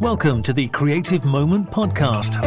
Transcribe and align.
Welcome 0.00 0.42
to 0.44 0.52
the 0.52 0.68
Creative 0.68 1.24
Moment 1.24 1.70
Podcast. 1.70 2.40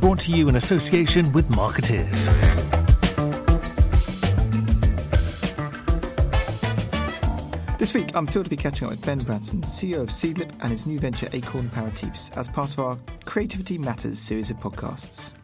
Brought 0.00 0.20
to 0.20 0.32
you 0.32 0.48
in 0.48 0.56
association 0.56 1.32
with 1.32 1.50
Markettiers. 1.50 2.28
This 7.78 7.92
week, 7.92 8.16
I'm 8.16 8.26
thrilled 8.26 8.46
to 8.46 8.50
be 8.50 8.56
catching 8.56 8.86
up 8.86 8.92
with 8.92 9.04
Ben 9.04 9.18
Branson, 9.20 9.62
CEO 9.62 10.00
of 10.00 10.08
Seedlip 10.08 10.50
and 10.60 10.72
his 10.72 10.86
new 10.86 10.98
venture 10.98 11.26
Aecorn 11.26 11.70
Aperitifs, 11.70 12.36
as 12.36 12.48
part 12.48 12.70
of 12.70 12.78
our 12.78 12.98
Creativity 13.24 13.78
Matters 13.78 14.18
series 14.18 14.50
of 14.50 14.56
podcasts. 14.58 15.34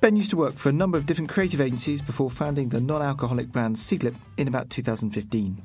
Ben 0.00 0.14
used 0.14 0.30
to 0.30 0.36
work 0.36 0.54
for 0.54 0.68
a 0.68 0.72
number 0.72 0.96
of 0.96 1.06
different 1.06 1.28
creative 1.28 1.60
agencies 1.60 2.00
before 2.00 2.30
founding 2.30 2.68
the 2.68 2.80
non 2.80 3.02
alcoholic 3.02 3.50
brand 3.50 3.74
Seedlip 3.74 4.14
in 4.36 4.46
about 4.46 4.70
2015. 4.70 5.60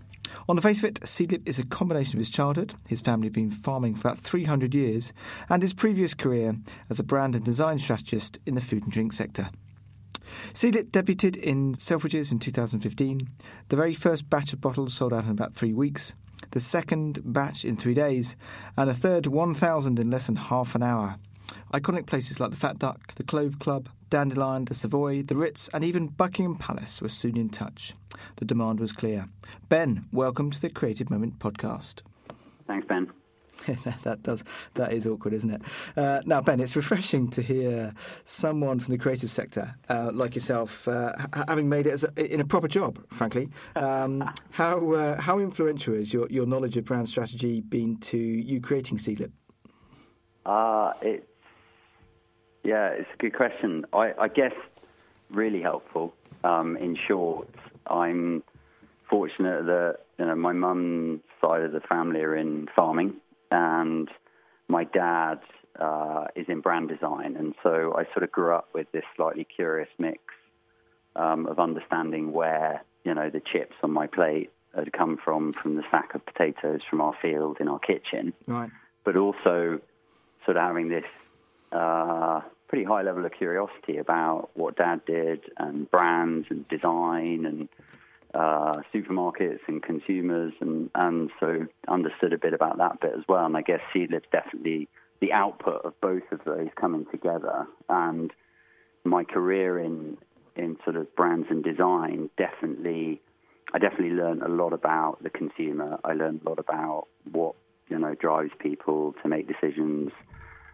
On 0.50 0.56
the 0.56 0.62
face 0.62 0.80
of 0.80 0.86
it, 0.86 1.00
Seedlip 1.02 1.48
is 1.48 1.60
a 1.60 1.66
combination 1.68 2.16
of 2.16 2.20
his 2.20 2.32
childhood, 2.32 2.74
his 2.88 3.00
family 3.00 3.28
had 3.28 3.34
been 3.34 3.52
farming 3.52 3.94
for 3.94 4.08
about 4.08 4.18
300 4.18 4.74
years, 4.74 5.14
and 5.50 5.62
his 5.62 5.74
previous 5.74 6.16
career 6.16 6.56
as 6.90 7.00
a 7.00 7.04
brand 7.04 7.36
and 7.36 7.46
design 7.46 7.78
strategist 7.78 8.40
in 8.48 8.56
the 8.56 8.62
food 8.62 8.82
and 8.82 8.92
drink 8.92 9.14
sector. 9.14 9.52
Seedlip 10.52 10.90
debuted 10.90 11.38
in 11.38 11.76
Selfridges 11.76 12.32
in 12.32 12.40
2015. 12.40 13.30
The 13.70 13.76
very 13.76 13.94
first 13.94 14.32
batch 14.32 14.52
of 14.52 14.60
bottles 14.60 14.96
sold 14.96 15.14
out 15.14 15.26
in 15.26 15.30
about 15.30 15.54
three 15.54 15.74
weeks, 15.74 16.16
the 16.52 16.60
second 16.60 17.20
batch 17.24 17.64
in 17.64 17.78
three 17.78 17.94
days, 17.94 18.36
and 18.76 18.90
a 18.90 18.96
third 18.96 19.28
1,000 19.28 20.00
in 20.00 20.10
less 20.10 20.26
than 20.26 20.38
half 20.38 20.74
an 20.74 20.82
hour. 20.82 21.20
Iconic 21.74 22.06
places 22.06 22.40
like 22.40 22.52
the 22.52 22.58
Fat 22.58 22.80
Duck, 22.80 23.16
the 23.16 23.24
Clove 23.24 23.60
Club, 23.60 23.90
Dandelyan, 24.10 24.68
the 24.68 24.76
Savoy, 24.76 25.24
the 25.24 25.36
Ritz, 25.36 25.70
and 25.74 25.84
even 25.84 26.08
Buckingham 26.08 26.56
Palace 26.56 27.02
were 27.02 27.10
soon 27.10 27.36
in 27.36 27.50
touch. 27.50 27.94
The 28.36 28.46
demand 28.46 28.80
was 28.80 28.92
clear. 28.92 29.28
Ben, 29.70 30.06
welcome 30.12 30.52
to 30.52 30.62
the 30.62 30.70
Creative 30.70 31.10
Moment 31.10 31.40
podcast. 31.40 32.02
Thanks, 32.68 32.86
Ben. 32.88 33.12
that 34.04 34.24
does 34.24 34.44
that 34.74 34.92
is 34.94 35.06
awkward, 35.06 35.34
isn't 35.34 35.52
it? 35.52 35.62
Uh, 35.96 36.22
now, 36.26 36.42
Ben, 36.42 36.60
it's 36.60 36.76
refreshing 36.76 37.30
to 37.32 37.42
hear 37.42 37.94
someone 38.24 38.80
from 38.80 38.92
the 38.92 38.98
creative 38.98 39.30
sector 39.30 39.76
uh, 39.90 40.12
like 40.14 40.36
yourself 40.36 40.88
uh, 40.88 41.14
having 41.48 41.70
made 41.70 41.88
it 41.88 42.04
a, 42.04 42.34
in 42.34 42.42
a 42.42 42.46
proper 42.46 42.68
job. 42.68 43.04
Frankly, 43.12 43.50
um, 43.76 44.30
how 44.52 44.94
uh, 44.94 45.22
how 45.22 45.40
influential 45.40 45.94
has 45.96 46.14
your, 46.14 46.28
your 46.30 46.46
knowledge 46.46 46.78
of 46.78 46.86
brand 46.86 47.08
strategy 47.08 47.62
been 47.62 47.98
to 47.98 48.18
you 48.18 48.60
creating 48.60 48.98
Seedlip? 48.98 49.32
Uh, 50.46 50.94
it's 51.02 51.33
yeah, 52.64 52.90
it's 52.90 53.10
a 53.14 53.18
good 53.18 53.36
question. 53.36 53.86
I, 53.94 54.14
I 54.20 54.28
guess 54.28 54.54
really 55.30 55.62
helpful. 55.62 56.14
Um, 56.44 56.78
in 56.78 56.98
short, 57.08 57.48
I'm 57.88 58.44
fortunate 59.10 59.66
that 59.66 59.98
you 60.18 60.26
know 60.26 60.36
my 60.36 60.54
mum's 60.54 61.22
side 61.42 61.62
of 61.62 61.72
the 61.72 61.82
family 61.82 62.22
are 62.22 62.36
in 62.36 62.68
farming, 62.76 63.16
and 63.52 64.10
my 64.68 64.86
dad 64.86 65.40
uh, 65.80 66.26
is 66.36 66.48
in 66.48 66.62
brand 66.62 66.90
design, 66.90 67.36
and 67.38 67.54
so 67.64 67.94
I 67.98 68.06
sort 68.14 68.24
of 68.24 68.32
grew 68.32 68.54
up 68.54 68.70
with 68.74 68.92
this 68.92 69.04
slightly 69.16 69.44
curious 69.44 69.90
mix 69.98 70.20
um, 71.16 71.46
of 71.48 71.60
understanding 71.60 72.32
where 72.32 72.84
you 73.04 73.14
know 73.14 73.30
the 73.30 73.42
chips 73.42 73.76
on 73.84 73.92
my 73.92 74.08
plate 74.08 74.52
had 74.76 74.92
come 74.94 75.18
from 75.18 75.54
from 75.54 75.76
the 75.76 75.84
sack 75.92 76.16
of 76.16 76.26
potatoes 76.26 76.82
from 76.90 77.02
our 77.02 77.14
field 77.22 77.58
in 77.60 77.68
our 77.68 77.80
kitchen, 77.80 78.34
right? 78.48 78.72
But 79.04 79.18
also 79.18 79.82
sort 80.46 80.58
of 80.58 80.64
having 80.64 80.90
this 80.90 81.06
uh, 81.74 82.42
pretty 82.68 82.86
high 82.86 83.02
level 83.02 83.26
of 83.26 83.32
curiosity 83.32 83.98
about 83.98 84.50
what 84.56 84.76
Dad 84.76 85.02
did 85.06 85.42
and 85.58 85.90
brands 85.92 86.48
and 86.50 86.68
design 86.70 87.46
and 87.46 87.70
uh, 88.34 88.74
supermarkets 88.94 89.60
and 89.68 89.84
consumers, 89.84 90.54
and, 90.60 90.90
and 90.96 91.30
so 91.40 91.68
understood 91.88 92.34
a 92.34 92.38
bit 92.38 92.54
about 92.54 92.80
that 92.80 93.00
bit 93.00 93.14
as 93.16 93.24
well. 93.30 93.46
And 93.46 93.56
I 93.56 93.62
guess 93.62 93.80
Seedlip's 93.94 94.28
definitely 94.32 94.88
the 95.22 95.32
output 95.34 95.86
of 95.86 96.00
both 96.02 96.24
of 96.32 96.40
those 96.46 96.70
coming 96.76 97.06
together. 97.12 97.68
And 97.90 98.32
my 99.04 99.24
career 99.24 99.80
in 99.80 100.18
in 100.56 100.78
sort 100.84 100.96
of 100.96 101.16
brands 101.16 101.48
and 101.50 101.64
design 101.64 102.30
definitely, 102.38 103.22
I 103.74 103.80
definitely 103.80 104.16
learned 104.16 104.44
a 104.44 104.48
lot 104.48 104.74
about 104.74 105.22
the 105.24 105.30
consumer. 105.30 106.00
I 106.04 106.14
learned 106.14 106.42
a 106.46 106.50
lot 106.50 106.60
about 106.60 107.08
what 107.32 107.56
you 107.90 108.00
know 108.00 108.16
drives 108.16 108.52
people 108.60 109.14
to 109.22 109.30
make 109.30 109.48
decisions 109.48 110.12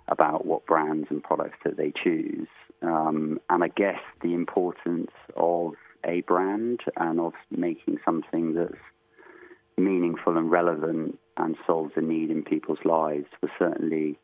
about 0.10 0.46
what 0.46 0.66
brands 0.66 1.08
and 1.10 1.24
products 1.24 1.58
that 1.64 1.78
they 1.78 1.94
choose. 2.04 2.48
Um, 2.82 3.40
and 3.50 3.64
I 3.64 3.68
guess 3.68 4.00
the 4.22 4.34
importance 4.34 5.12
of 5.36 5.74
a 6.06 6.22
brand 6.22 6.82
and 6.98 7.20
of 7.20 7.34
making 7.52 8.00
something 8.06 8.54
that's 8.54 8.82
meaningful 9.78 10.38
and 10.38 10.52
relevant 10.52 11.18
and 11.38 11.56
solves 11.66 11.94
a 11.96 12.02
need 12.02 12.30
in 12.30 12.44
people's 12.44 12.80
lives 12.84 13.28
was 13.42 13.52
certainly 13.58 14.20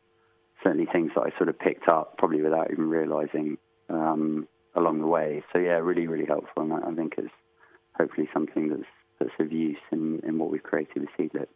certainly 0.62 0.86
things 0.90 1.12
that 1.14 1.22
I 1.22 1.36
sort 1.36 1.48
of 1.48 1.58
picked 1.58 1.88
up 1.88 2.16
probably 2.18 2.42
without 2.42 2.70
even 2.70 2.88
realizing 2.88 3.58
um, 3.88 4.48
along 4.74 5.00
the 5.00 5.06
way. 5.06 5.42
So 5.52 5.58
yeah, 5.58 5.78
really 5.78 6.06
really 6.06 6.26
helpful, 6.26 6.62
and 6.62 6.72
I, 6.72 6.94
think 6.94 7.14
it's 7.18 7.28
hopefully 7.96 8.28
something 8.32 8.68
that's 8.70 8.88
that's 9.18 9.30
of 9.38 9.52
use 9.52 9.78
in, 9.92 10.20
in 10.26 10.38
what 10.38 10.50
we've 10.50 10.62
created 10.62 11.02
with 11.02 11.08
Seedlip. 11.18 11.46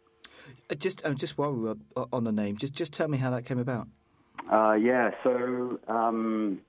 Uh, 0.69 0.75
just 0.75 1.05
uh, 1.05 1.13
just 1.13 1.37
while 1.37 1.53
we 1.53 1.61
were 1.61 1.75
on 2.11 2.23
the 2.23 2.31
name, 2.31 2.57
just 2.57 2.73
just 2.73 2.93
tell 2.93 3.07
me 3.07 3.17
how 3.17 3.31
that 3.31 3.45
came 3.45 3.59
about. 3.59 3.87
Uh, 4.49 4.73
yeah, 4.73 5.11
so 5.23 5.79
um, 5.87 6.59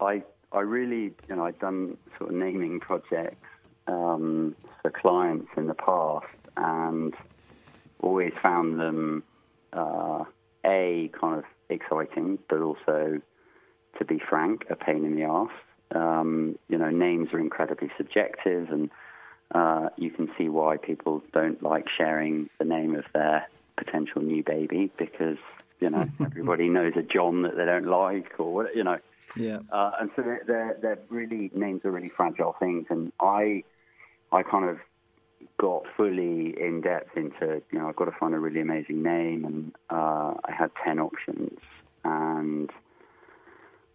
I 0.00 0.22
I 0.52 0.60
really 0.60 1.12
you 1.28 1.36
know 1.36 1.44
I've 1.44 1.58
done 1.58 1.96
sort 2.18 2.30
of 2.30 2.36
naming 2.36 2.80
projects 2.80 3.46
um, 3.86 4.56
for 4.80 4.90
clients 4.90 5.48
in 5.56 5.66
the 5.66 5.74
past 5.74 6.26
and 6.56 7.14
always 8.00 8.32
found 8.42 8.78
them 8.80 9.22
uh, 9.72 10.24
a 10.66 11.10
kind 11.18 11.38
of 11.38 11.44
exciting, 11.68 12.38
but 12.48 12.60
also 12.60 13.20
to 13.98 14.04
be 14.04 14.18
frank, 14.18 14.64
a 14.70 14.76
pain 14.76 15.04
in 15.04 15.16
the 15.16 15.24
ass. 15.24 15.50
Um, 15.94 16.58
you 16.68 16.78
know, 16.78 16.90
names 16.90 17.28
are 17.32 17.38
incredibly 17.38 17.90
subjective, 17.96 18.70
and 18.70 18.90
uh, 19.54 19.90
you 19.96 20.10
can 20.10 20.30
see 20.38 20.48
why 20.48 20.78
people 20.78 21.22
don't 21.32 21.62
like 21.62 21.86
sharing 21.96 22.48
the 22.58 22.64
name 22.64 22.94
of 22.94 23.04
their 23.12 23.46
potential 23.76 24.22
new 24.22 24.42
baby 24.42 24.90
because 24.98 25.38
you 25.82 25.90
know, 25.90 26.08
everybody 26.20 26.68
knows 26.68 26.94
a 26.96 27.02
John 27.02 27.42
that 27.42 27.56
they 27.56 27.64
don't 27.64 27.86
like, 27.86 28.32
or 28.38 28.54
what 28.54 28.74
you 28.74 28.84
know. 28.84 28.98
Yeah. 29.34 29.60
Uh, 29.70 29.92
and 30.00 30.10
so 30.14 30.22
they're, 30.22 30.42
they're, 30.46 30.78
they're 30.80 30.98
really 31.08 31.50
names 31.54 31.84
are 31.84 31.90
really 31.90 32.08
fragile 32.08 32.54
things, 32.58 32.86
and 32.90 33.12
I 33.20 33.64
I 34.30 34.42
kind 34.42 34.68
of 34.68 34.78
got 35.58 35.84
fully 35.96 36.54
in 36.58 36.80
depth 36.80 37.16
into 37.16 37.62
you 37.70 37.78
know 37.78 37.88
I've 37.88 37.96
got 37.96 38.06
to 38.06 38.12
find 38.12 38.34
a 38.34 38.38
really 38.38 38.60
amazing 38.60 39.02
name, 39.02 39.44
and 39.44 39.74
uh, 39.90 40.34
I 40.44 40.52
had 40.52 40.70
ten 40.84 40.98
options, 40.98 41.58
and 42.04 42.70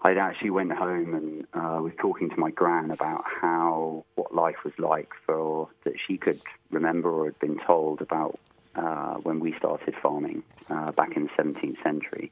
I 0.01 0.13
actually 0.13 0.51
went 0.51 0.71
home 0.71 1.13
and 1.13 1.47
uh, 1.53 1.81
was 1.81 1.93
talking 1.97 2.29
to 2.29 2.39
my 2.39 2.51
gran 2.51 2.91
about 2.91 3.23
how 3.25 4.05
what 4.15 4.33
life 4.33 4.63
was 4.63 4.73
like 4.77 5.11
for 5.25 5.69
that 5.83 5.93
she 6.05 6.17
could 6.17 6.41
remember 6.71 7.09
or 7.09 7.25
had 7.25 7.39
been 7.39 7.59
told 7.65 8.01
about 8.01 8.39
uh, 8.77 9.15
when 9.15 9.39
we 9.39 9.53
started 9.57 9.95
farming 10.01 10.43
uh, 10.69 10.91
back 10.91 11.17
in 11.17 11.23
the 11.23 11.29
17th 11.43 11.81
century. 11.83 12.31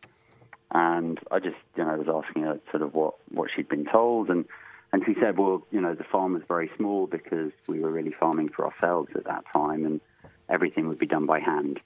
And 0.72 1.20
I 1.32 1.40
just, 1.40 1.58
you 1.76 1.84
know, 1.84 1.96
was 1.98 2.26
asking 2.26 2.44
her 2.44 2.60
sort 2.72 2.84
of 2.84 2.94
what, 2.94 3.16
what 3.30 3.50
she'd 3.56 3.68
been 3.70 3.86
told. 3.86 4.30
And, 4.30 4.46
and 4.92 5.04
she 5.06 5.16
said, 5.20 5.38
well, 5.38 5.66
you 5.72 5.82
know, 5.82 5.96
the 5.96 6.04
farm 6.04 6.34
was 6.34 6.44
very 6.48 6.70
small 6.78 7.08
because 7.08 7.52
we 7.68 7.80
were 7.80 7.92
really 7.92 8.12
farming 8.12 8.50
for 8.50 8.66
ourselves 8.66 9.10
at 9.16 9.26
that 9.26 9.44
time 9.54 9.86
and 9.86 10.02
everything 10.50 10.88
would 10.88 11.00
be 11.00 11.06
done 11.06 11.26
by 11.26 11.40
hand, 11.40 11.80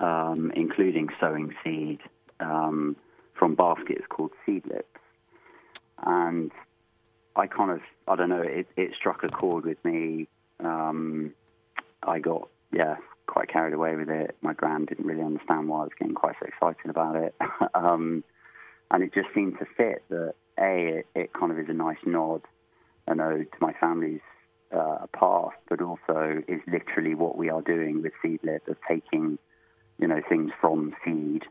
um, 0.00 0.52
including 0.54 1.08
sowing 1.20 1.54
seed 1.62 2.00
um, 2.40 2.96
from 3.34 3.54
baskets 3.54 4.04
called 4.08 4.32
seedlips. 4.46 4.84
And 6.02 6.52
I 7.36 7.46
kind 7.46 7.70
of, 7.70 7.80
I 8.06 8.16
don't 8.16 8.28
know, 8.30 8.42
it, 8.42 8.68
it 8.76 8.94
struck 8.94 9.24
a 9.24 9.28
chord 9.28 9.64
with 9.64 9.84
me. 9.84 10.28
Um, 10.60 11.34
I 12.02 12.20
got, 12.20 12.48
yeah, 12.72 12.96
quite 13.28 13.48
carried 13.48 13.74
away 13.74 13.94
with 13.94 14.08
it. 14.08 14.36
My 14.42 14.54
gran 14.54 14.86
didn't 14.86 15.06
really 15.06 15.22
understand 15.22 15.68
why 15.68 15.80
I 15.80 15.82
was 15.82 15.92
getting 15.96 16.14
quite 16.14 16.34
so 16.40 16.46
excited 16.46 16.90
about 16.90 17.14
it. 17.14 17.36
um, 17.74 18.24
and 18.90 19.04
it 19.04 19.14
just 19.14 19.28
seemed 19.34 19.58
to 19.60 19.66
fit 19.76 20.02
that, 20.08 20.34
A, 20.58 20.98
it, 20.98 21.06
it, 21.14 21.32
kind 21.32 21.52
of 21.52 21.58
is 21.58 21.66
a 21.68 21.74
nice 21.74 21.98
nod, 22.04 22.42
an 23.06 23.20
ode 23.20 23.46
to 23.52 23.58
my 23.60 23.72
family's 23.80 24.20
uh, 24.74 25.06
past, 25.12 25.56
but 25.68 25.80
also 25.80 26.42
is 26.48 26.60
literally 26.66 27.14
what 27.14 27.36
we 27.36 27.50
are 27.50 27.62
doing 27.62 28.02
with 28.02 28.12
Seedlip 28.24 28.66
of 28.66 28.76
taking, 28.88 29.38
you 29.98 30.08
know, 30.08 30.20
things 30.28 30.50
from 30.60 30.94
seed 31.04 31.42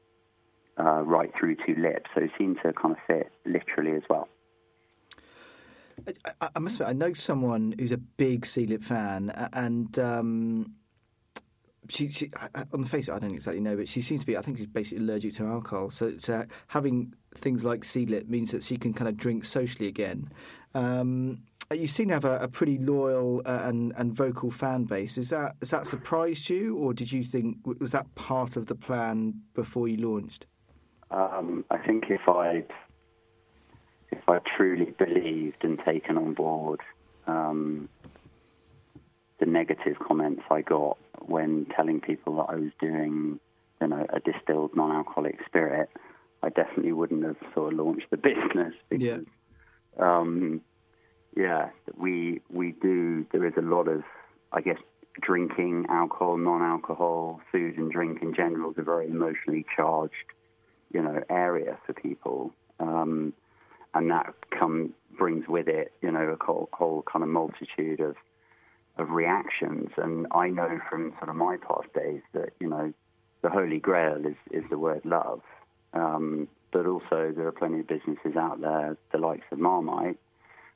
uh, 0.79 1.01
right 1.01 1.31
through 1.39 1.55
to 1.55 1.75
lip. 1.77 2.07
So 2.13 2.21
it 2.21 2.31
seemed 2.37 2.57
to 2.65 2.73
kind 2.73 2.95
of 2.95 3.01
fit 3.05 3.31
literally 3.45 3.95
as 3.95 4.03
well. 4.09 4.27
I, 6.41 6.49
I, 6.55 6.59
must 6.59 6.75
admit, 6.75 6.89
I 6.89 6.93
know 6.93 7.13
someone 7.13 7.73
who's 7.77 7.91
a 7.91 7.97
big 7.97 8.45
Seedlip 8.45 8.83
fan, 8.83 9.31
and 9.53 9.97
um, 9.97 10.76
she, 11.89 12.09
she, 12.09 12.31
on 12.73 12.81
the 12.81 12.87
face 12.87 13.07
of 13.07 13.13
it, 13.13 13.17
I 13.17 13.19
don't 13.19 13.35
exactly 13.35 13.61
know, 13.61 13.75
but 13.75 13.87
she 13.87 14.01
seems 14.01 14.21
to 14.21 14.27
be. 14.27 14.37
I 14.37 14.41
think 14.41 14.57
she's 14.57 14.67
basically 14.67 15.03
allergic 15.03 15.33
to 15.35 15.45
alcohol. 15.45 15.89
So, 15.89 16.45
having 16.67 17.13
things 17.35 17.63
like 17.63 17.81
Seedlip 17.81 18.27
means 18.27 18.51
that 18.51 18.63
she 18.63 18.77
can 18.77 18.93
kind 18.93 19.07
of 19.07 19.17
drink 19.17 19.45
socially 19.45 19.87
again. 19.87 20.31
Um, 20.73 21.43
you 21.71 21.87
seem 21.87 22.07
to 22.07 22.13
have 22.13 22.25
a, 22.25 22.37
a 22.39 22.47
pretty 22.47 22.77
loyal 22.77 23.41
uh, 23.45 23.61
and 23.63 23.93
and 23.97 24.13
vocal 24.13 24.51
fan 24.51 24.85
base. 24.85 25.17
Is 25.17 25.29
that 25.31 25.55
has 25.59 25.71
that 25.71 25.87
surprised 25.87 26.49
you, 26.49 26.77
or 26.77 26.93
did 26.93 27.11
you 27.11 27.23
think 27.23 27.57
was 27.79 27.91
that 27.91 28.13
part 28.15 28.55
of 28.55 28.67
the 28.67 28.75
plan 28.75 29.41
before 29.53 29.87
you 29.87 29.97
launched? 29.97 30.45
Um, 31.11 31.65
I 31.69 31.77
think 31.77 32.05
if 32.09 32.27
I'd 32.27 32.71
if 34.11 34.27
I 34.27 34.39
truly 34.55 34.93
believed 34.97 35.63
and 35.63 35.79
taken 35.85 36.17
on 36.17 36.33
board 36.33 36.79
um, 37.27 37.89
the 39.39 39.45
negative 39.45 39.97
comments 39.99 40.43
I 40.49 40.61
got 40.61 40.97
when 41.27 41.67
telling 41.75 42.01
people 42.01 42.35
that 42.37 42.47
I 42.49 42.55
was 42.55 42.71
doing, 42.79 43.39
you 43.81 43.87
know, 43.87 44.05
a 44.09 44.19
distilled 44.19 44.75
non-alcoholic 44.75 45.39
spirit, 45.45 45.89
I 46.43 46.49
definitely 46.49 46.93
wouldn't 46.93 47.23
have 47.23 47.37
sort 47.53 47.73
of 47.73 47.79
launched 47.79 48.09
the 48.09 48.17
business 48.29 48.73
because, 48.89 49.25
Yeah. 49.97 50.17
um, 50.17 50.61
yeah, 51.35 51.69
we 51.95 52.41
we 52.49 52.71
do. 52.71 53.25
There 53.31 53.45
is 53.45 53.53
a 53.57 53.61
lot 53.61 53.87
of, 53.87 54.03
I 54.51 54.61
guess, 54.61 54.79
drinking, 55.21 55.85
alcohol, 55.89 56.37
non-alcohol, 56.37 57.41
food 57.51 57.77
and 57.77 57.91
drink 57.91 58.21
in 58.21 58.33
general 58.33 58.71
is 58.71 58.77
a 58.77 58.83
very 58.83 59.07
emotionally 59.07 59.65
charged, 59.75 60.13
you 60.91 61.01
know, 61.01 61.21
area 61.29 61.77
for 61.85 61.93
people, 61.93 62.51
um, 62.79 63.33
and 63.93 64.09
that 64.11 64.33
come 64.57 64.93
brings 65.17 65.47
with 65.47 65.67
it, 65.67 65.91
you 66.01 66.11
know, 66.11 66.35
a 66.39 66.43
whole, 66.43 66.69
whole 66.73 67.03
kind 67.11 67.23
of 67.23 67.29
multitude 67.29 67.99
of 67.99 68.15
of 68.97 69.09
reactions. 69.11 69.89
And 69.97 70.27
I 70.31 70.49
know 70.49 70.79
from 70.89 71.13
sort 71.17 71.29
of 71.29 71.35
my 71.35 71.57
past 71.57 71.93
days 71.93 72.21
that 72.33 72.49
you 72.59 72.67
know, 72.69 72.93
the 73.41 73.49
holy 73.49 73.79
grail 73.79 74.25
is 74.25 74.35
is 74.51 74.63
the 74.69 74.77
word 74.77 75.01
love. 75.05 75.41
Um, 75.93 76.47
but 76.71 76.85
also, 76.85 77.33
there 77.35 77.47
are 77.47 77.51
plenty 77.51 77.79
of 77.79 77.87
businesses 77.87 78.35
out 78.35 78.59
there, 78.61 78.97
the 79.11 79.17
likes 79.17 79.45
of 79.51 79.59
Marmite, 79.59 80.19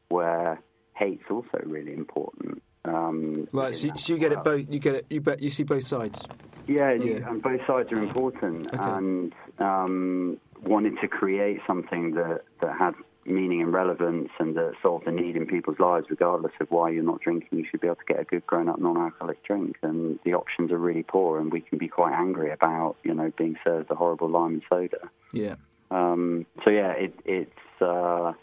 where 0.07 0.59
hate's 0.95 1.29
also 1.29 1.61
really 1.65 1.93
important. 1.93 2.63
Um, 2.85 3.47
Right, 3.53 3.75
so, 3.75 3.89
so 3.95 4.13
you 4.13 4.19
get 4.19 4.31
it 4.31 4.43
both. 4.43 4.65
You 4.69 4.79
get 4.79 4.95
it. 4.95 5.05
You 5.09 5.21
bet. 5.21 5.41
You 5.41 5.49
see 5.49 5.63
both 5.63 5.85
sides. 5.85 6.21
Yeah, 6.67 6.93
Yeah. 6.93 7.29
and 7.29 7.41
both 7.41 7.59
sides 7.67 7.91
are 7.91 8.01
important. 8.01 8.67
Okay. 8.73 8.77
And 8.81 9.33
um, 9.59 10.37
wanted 10.63 10.97
to 11.01 11.07
create 11.07 11.59
something 11.67 12.11
that, 12.15 12.41
that 12.61 12.77
had 12.77 12.93
meaning 13.25 13.61
and 13.61 13.71
relevance 13.73 14.29
and 14.39 14.55
that 14.55 14.73
solved 14.81 15.07
a 15.07 15.11
need 15.11 15.35
in 15.35 15.45
people's 15.45 15.79
lives, 15.79 16.07
regardless 16.09 16.53
of 16.59 16.69
why 16.71 16.89
you're 16.89 17.03
not 17.03 17.21
drinking. 17.21 17.59
You 17.59 17.65
should 17.69 17.81
be 17.81 17.87
able 17.87 17.97
to 17.97 18.05
get 18.07 18.19
a 18.19 18.23
good 18.23 18.45
grown-up 18.47 18.79
non-alcoholic 18.79 19.43
drink, 19.43 19.77
and 19.81 20.19
the 20.25 20.33
options 20.33 20.71
are 20.71 20.77
really 20.77 21.03
poor. 21.03 21.39
And 21.39 21.51
we 21.51 21.61
can 21.61 21.77
be 21.77 21.87
quite 21.87 22.13
angry 22.13 22.51
about, 22.51 22.97
you 23.03 23.13
know, 23.13 23.31
being 23.37 23.55
served 23.63 23.91
a 23.91 23.95
horrible 23.95 24.29
lime 24.29 24.53
and 24.53 24.63
soda. 24.69 25.09
Yeah. 25.33 25.55
Um, 25.91 26.45
so 26.63 26.71
yeah, 26.71 26.91
it, 26.91 27.13
it's 27.25 27.81
uh, 27.81 28.33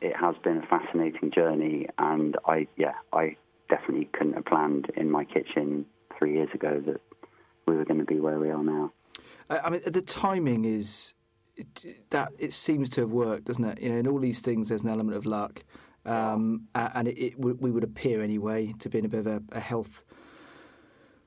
it 0.00 0.14
has 0.16 0.36
been 0.44 0.58
a 0.58 0.66
fascinating 0.66 1.30
journey, 1.30 1.88
and 1.98 2.36
I 2.46 2.66
yeah 2.76 2.94
I 3.12 3.36
definitely 3.68 4.08
couldn't 4.12 4.34
have 4.34 4.44
planned 4.44 4.90
in 4.96 5.10
my 5.10 5.24
kitchen 5.24 5.86
three 6.18 6.34
years 6.34 6.50
ago 6.52 6.82
that 6.86 7.00
we 7.66 7.76
were 7.76 7.84
going 7.84 8.00
to 8.00 8.04
be 8.04 8.20
where 8.20 8.38
we 8.38 8.50
are 8.50 8.62
now. 8.62 8.92
I, 9.48 9.58
I 9.58 9.70
mean, 9.70 9.80
the 9.86 10.02
timing 10.02 10.64
is 10.64 11.14
that 12.10 12.32
it 12.38 12.52
seems 12.52 12.88
to 12.90 13.02
have 13.02 13.10
worked, 13.12 13.44
doesn't 13.44 13.64
it? 13.64 13.80
You 13.80 13.90
know, 13.90 13.98
in 13.98 14.06
all 14.08 14.18
these 14.18 14.40
things, 14.40 14.68
there's 14.68 14.82
an 14.82 14.88
element 14.88 15.16
of 15.16 15.26
luck, 15.26 15.62
um, 16.06 16.68
a- 16.74 16.90
and 16.94 17.08
it, 17.08 17.18
it 17.18 17.36
w- 17.36 17.56
we 17.60 17.70
would 17.70 17.84
appear 17.84 18.22
anyway 18.22 18.74
to 18.80 18.88
be 18.88 18.98
in 18.98 19.04
a 19.04 19.08
bit 19.08 19.20
of 19.20 19.26
a, 19.26 19.42
a 19.52 19.60
health. 19.60 20.04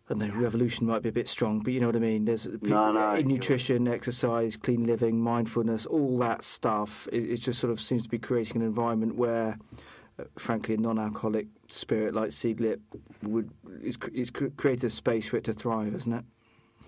I 0.10 0.16
don't 0.16 0.28
know, 0.28 0.36
revolution 0.36 0.86
might 0.86 1.02
be 1.02 1.08
a 1.10 1.14
bit 1.14 1.30
strong, 1.30 1.62
but 1.62 1.72
you 1.72 1.80
know 1.80 1.88
what 1.88 1.96
I 1.96 2.00
mean. 2.00 2.26
There's 2.26 2.46
No, 2.62 2.92
no, 2.92 3.14
in 3.14 3.28
nutrition, 3.28 3.88
exercise, 3.88 4.58
clean 4.58 4.84
living, 4.86 5.22
mindfulness, 5.22 5.86
all 5.86 6.18
that 6.20 6.44
stuff. 6.44 7.08
It, 7.14 7.24
it 7.32 7.38
just 7.38 7.60
sort 7.60 7.72
of 7.72 7.80
seems 7.80 8.04
to 8.04 8.10
be 8.10 8.20
creating 8.20 8.58
an 8.62 8.68
environment 8.68 9.16
where, 9.16 9.58
uh, 10.20 10.24
frankly, 10.38 10.76
a 10.76 10.78
non-alcoholic 10.78 11.48
spirit 11.68 12.14
like 12.14 12.32
Seedlip 12.32 12.82
would 13.22 13.50
is, 13.82 13.98
is 14.14 14.30
created 14.30 14.84
a 14.84 14.90
space 14.90 15.26
for 15.30 15.38
it 15.38 15.46
to 15.46 15.54
thrive, 15.54 15.96
isn't 15.96 16.12
it? 16.14 16.26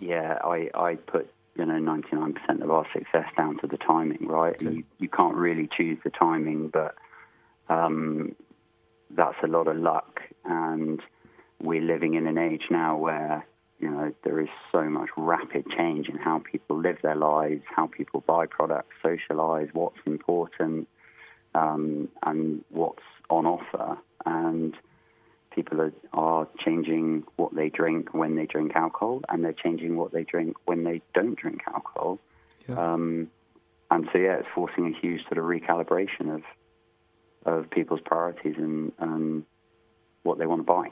Yeah, 0.01 0.37
I, 0.43 0.69
I 0.75 0.95
put 0.95 1.29
you 1.57 1.65
know 1.65 1.73
99% 1.73 2.61
of 2.61 2.69
our 2.69 2.85
success 2.93 3.27
down 3.37 3.57
to 3.59 3.67
the 3.67 3.77
timing, 3.77 4.27
right? 4.27 4.61
You, 4.61 4.83
you 4.99 5.07
can't 5.07 5.35
really 5.35 5.69
choose 5.75 5.97
the 6.03 6.09
timing, 6.09 6.69
but 6.69 6.95
um, 7.69 8.35
that's 9.09 9.37
a 9.43 9.47
lot 9.47 9.67
of 9.67 9.77
luck. 9.77 10.21
And 10.43 11.01
we're 11.61 11.81
living 11.81 12.15
in 12.15 12.27
an 12.27 12.37
age 12.37 12.63
now 12.69 12.97
where 12.97 13.45
you 13.79 13.89
know 13.89 14.13
there 14.23 14.39
is 14.39 14.49
so 14.71 14.83
much 14.83 15.09
rapid 15.15 15.65
change 15.77 16.09
in 16.09 16.17
how 16.17 16.39
people 16.39 16.77
live 16.77 16.97
their 17.01 17.15
lives, 17.15 17.63
how 17.73 17.87
people 17.87 18.21
buy 18.27 18.45
products, 18.45 18.95
socialize, 19.01 19.69
what's 19.73 19.99
important, 20.05 20.87
um, 21.53 22.09
and 22.23 22.63
what's 22.69 23.03
on 23.29 23.45
offer, 23.45 23.97
and 24.25 24.75
people 25.55 25.81
are, 25.81 25.93
are 26.13 26.47
changing 26.63 27.23
what 27.37 27.55
they 27.55 27.69
drink 27.69 28.13
when 28.13 28.35
they 28.35 28.45
drink 28.45 28.73
alcohol, 28.75 29.21
and 29.29 29.43
they're 29.43 29.53
changing 29.53 29.95
what 29.95 30.11
they 30.11 30.23
drink 30.23 30.57
when 30.65 30.83
they 30.83 31.01
don't 31.13 31.37
drink 31.39 31.61
alcohol. 31.67 32.19
Yeah. 32.67 32.93
Um, 32.93 33.31
and 33.89 34.07
so, 34.11 34.19
yeah, 34.19 34.35
it's 34.39 34.47
forcing 34.53 34.93
a 34.93 34.99
huge 34.99 35.21
sort 35.27 35.37
of 35.37 35.45
recalibration 35.45 36.35
of 36.35 36.41
of 37.45 37.69
people's 37.69 38.01
priorities 38.03 38.55
and 38.57 38.91
um, 38.99 39.45
what 40.23 40.39
they 40.39 40.47
want 40.47 40.61
to 40.61 40.63
buy. 40.63 40.89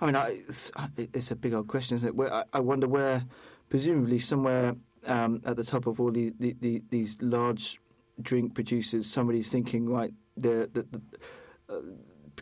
I 0.00 0.06
mean, 0.06 0.14
I, 0.14 0.38
it's, 0.48 0.70
it's 0.96 1.30
a 1.32 1.36
big 1.36 1.52
old 1.52 1.66
question, 1.66 1.96
isn't 1.96 2.08
it? 2.08 2.14
Where, 2.14 2.32
I, 2.32 2.44
I 2.52 2.60
wonder 2.60 2.86
where, 2.86 3.24
presumably 3.68 4.20
somewhere 4.20 4.76
um, 5.06 5.42
at 5.44 5.56
the 5.56 5.64
top 5.64 5.86
of 5.86 6.00
all 6.00 6.12
the, 6.12 6.32
the, 6.38 6.56
the, 6.60 6.82
these 6.90 7.18
large 7.20 7.80
drink 8.22 8.54
producers, 8.54 9.10
somebody's 9.10 9.50
thinking, 9.50 9.88
right, 9.88 10.12
the, 10.36 10.70
the, 10.72 10.86
the 10.90 11.00
uh, 11.68 11.80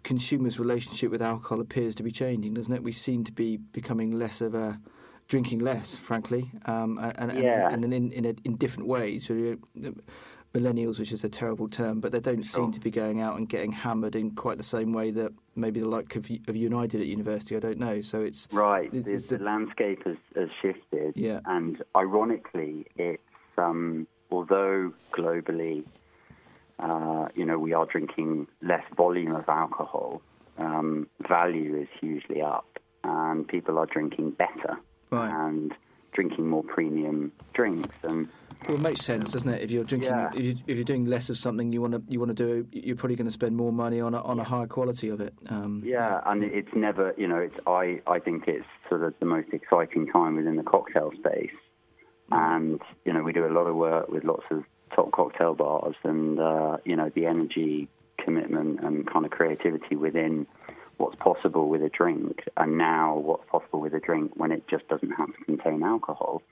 consumers' 0.02 0.58
relationship 0.58 1.10
with 1.10 1.22
alcohol 1.22 1.60
appears 1.60 1.94
to 1.96 2.02
be 2.02 2.10
changing, 2.10 2.54
doesn't 2.54 2.72
it? 2.72 2.82
We 2.82 2.92
seem 2.92 3.24
to 3.24 3.32
be 3.32 3.56
becoming 3.56 4.12
less 4.18 4.40
of 4.40 4.54
a 4.54 4.80
drinking 5.28 5.58
less, 5.60 5.94
frankly, 5.94 6.50
um, 6.64 6.98
and, 6.98 7.30
and, 7.32 7.42
Yeah. 7.42 7.68
and, 7.70 7.84
in 7.84 8.12
in, 8.12 8.24
a, 8.24 8.34
in 8.44 8.56
different 8.56 8.88
ways. 8.88 9.28
Know, 9.74 9.94
Millennials, 10.54 10.98
which 10.98 11.12
is 11.12 11.24
a 11.24 11.28
terrible 11.28 11.68
term, 11.68 12.00
but 12.00 12.10
they 12.10 12.20
don't 12.20 12.42
seem 12.42 12.64
Sure. 12.64 12.72
to 12.72 12.80
be 12.80 12.90
going 12.90 13.20
out 13.20 13.36
and 13.36 13.46
getting 13.46 13.70
hammered 13.70 14.16
in 14.16 14.30
quite 14.30 14.56
the 14.56 14.62
same 14.64 14.94
way 14.94 15.10
that 15.10 15.30
maybe 15.54 15.78
the 15.80 15.86
like 15.88 16.16
of 16.16 16.30
you, 16.30 16.40
of 16.48 16.56
and 16.56 16.74
did 16.86 17.02
at 17.02 17.06
university. 17.06 17.54
I 17.54 17.58
don't 17.60 17.78
know. 17.78 18.00
So 18.00 18.22
it's 18.22 18.48
Right. 18.50 18.86
It's- 18.86 19.04
the, 19.04 19.12
it's 19.12 19.28
the 19.28 19.36
the- 19.36 19.44
landscape 19.44 20.02
has, 20.04 20.16
has 20.34 20.48
shifted. 20.62 21.12
Yeah. 21.16 21.40
And 21.44 21.82
ironically, 21.94 22.86
it's 22.96 23.22
um, 23.58 24.06
although 24.30 24.94
globally, 25.12 25.84
uh, 26.78 27.28
you 27.34 27.44
know, 27.44 27.58
we 27.58 27.72
are 27.72 27.86
drinking 27.86 28.46
less 28.62 28.84
volume 28.96 29.34
of 29.34 29.48
alcohol, 29.48 30.22
um, 30.58 31.08
value 31.28 31.76
is 31.76 31.88
hugely 32.00 32.40
up, 32.42 32.78
and 33.04 33.46
people 33.46 33.78
are 33.78 33.86
drinking 33.86 34.32
better 34.32 34.76
Right. 35.10 35.32
and 35.32 35.72
drinking 36.12 36.48
more 36.48 36.62
premium 36.64 37.32
drinks. 37.54 37.94
And 38.02 38.28
Well, 38.66 38.76
it 38.76 38.80
makes 38.80 39.00
sense, 39.02 39.32
doesn't 39.32 39.48
it? 39.48 39.62
If 39.62 39.70
you're 39.70 39.84
drinking, 39.84 40.10
Yeah. 40.10 40.30
if, 40.34 40.44
you, 40.44 40.56
if 40.66 40.76
you're 40.76 40.84
doing 40.84 41.04
less 41.06 41.30
of 41.30 41.36
something, 41.36 41.72
you 41.72 41.80
want 41.80 41.94
to 41.94 42.02
you 42.08 42.18
want 42.18 42.36
to 42.36 42.46
do, 42.46 42.66
you're 42.72 42.96
probably 42.96 43.16
going 43.16 43.26
to 43.28 43.32
spend 43.32 43.56
more 43.56 43.72
money 43.72 44.00
on 44.00 44.14
a, 44.14 44.20
on 44.22 44.38
a 44.38 44.44
higher 44.44 44.66
quality 44.66 45.08
of 45.08 45.20
it. 45.20 45.32
Um, 45.48 45.82
Yeah, 45.84 46.20
and 46.26 46.42
it's 46.44 46.74
never, 46.74 47.14
you 47.16 47.26
know, 47.28 47.38
it's 47.38 47.58
I 47.66 48.00
I 48.06 48.18
think 48.18 48.44
it's 48.48 48.66
sort 48.88 49.02
of 49.04 49.14
the 49.20 49.26
most 49.26 49.48
exciting 49.52 50.06
time 50.08 50.36
within 50.36 50.56
the 50.56 50.62
cocktail 50.64 51.12
space, 51.12 51.54
and 52.30 52.80
you 53.04 53.12
know 53.12 53.22
we 53.22 53.32
do 53.32 53.46
a 53.46 53.52
lot 53.52 53.66
of 53.66 53.76
work 53.76 54.08
with 54.08 54.24
lots 54.24 54.44
of 54.50 54.64
top 54.94 55.10
cocktail 55.12 55.54
bars, 55.54 55.96
and 56.02 56.38
uh, 56.38 56.78
you 56.84 56.96
know 56.96 57.10
the 57.14 57.26
energy, 57.26 57.88
commitment, 58.18 58.80
and 58.80 59.06
kind 59.06 59.24
of 59.24 59.30
creativity 59.30 59.96
within 59.96 60.46
what's 60.96 61.16
possible 61.16 61.68
with 61.68 61.82
a 61.82 61.88
drink, 61.88 62.44
and 62.56 62.76
now 62.76 63.16
what's 63.16 63.48
possible 63.48 63.80
with 63.80 63.94
a 63.94 64.00
drink 64.00 64.32
when 64.34 64.52
it 64.52 64.66
just 64.68 64.86
doesn't 64.88 65.12
have 65.12 65.28
to 65.28 65.44
contain 65.44 65.82
alcohol. 65.82 66.42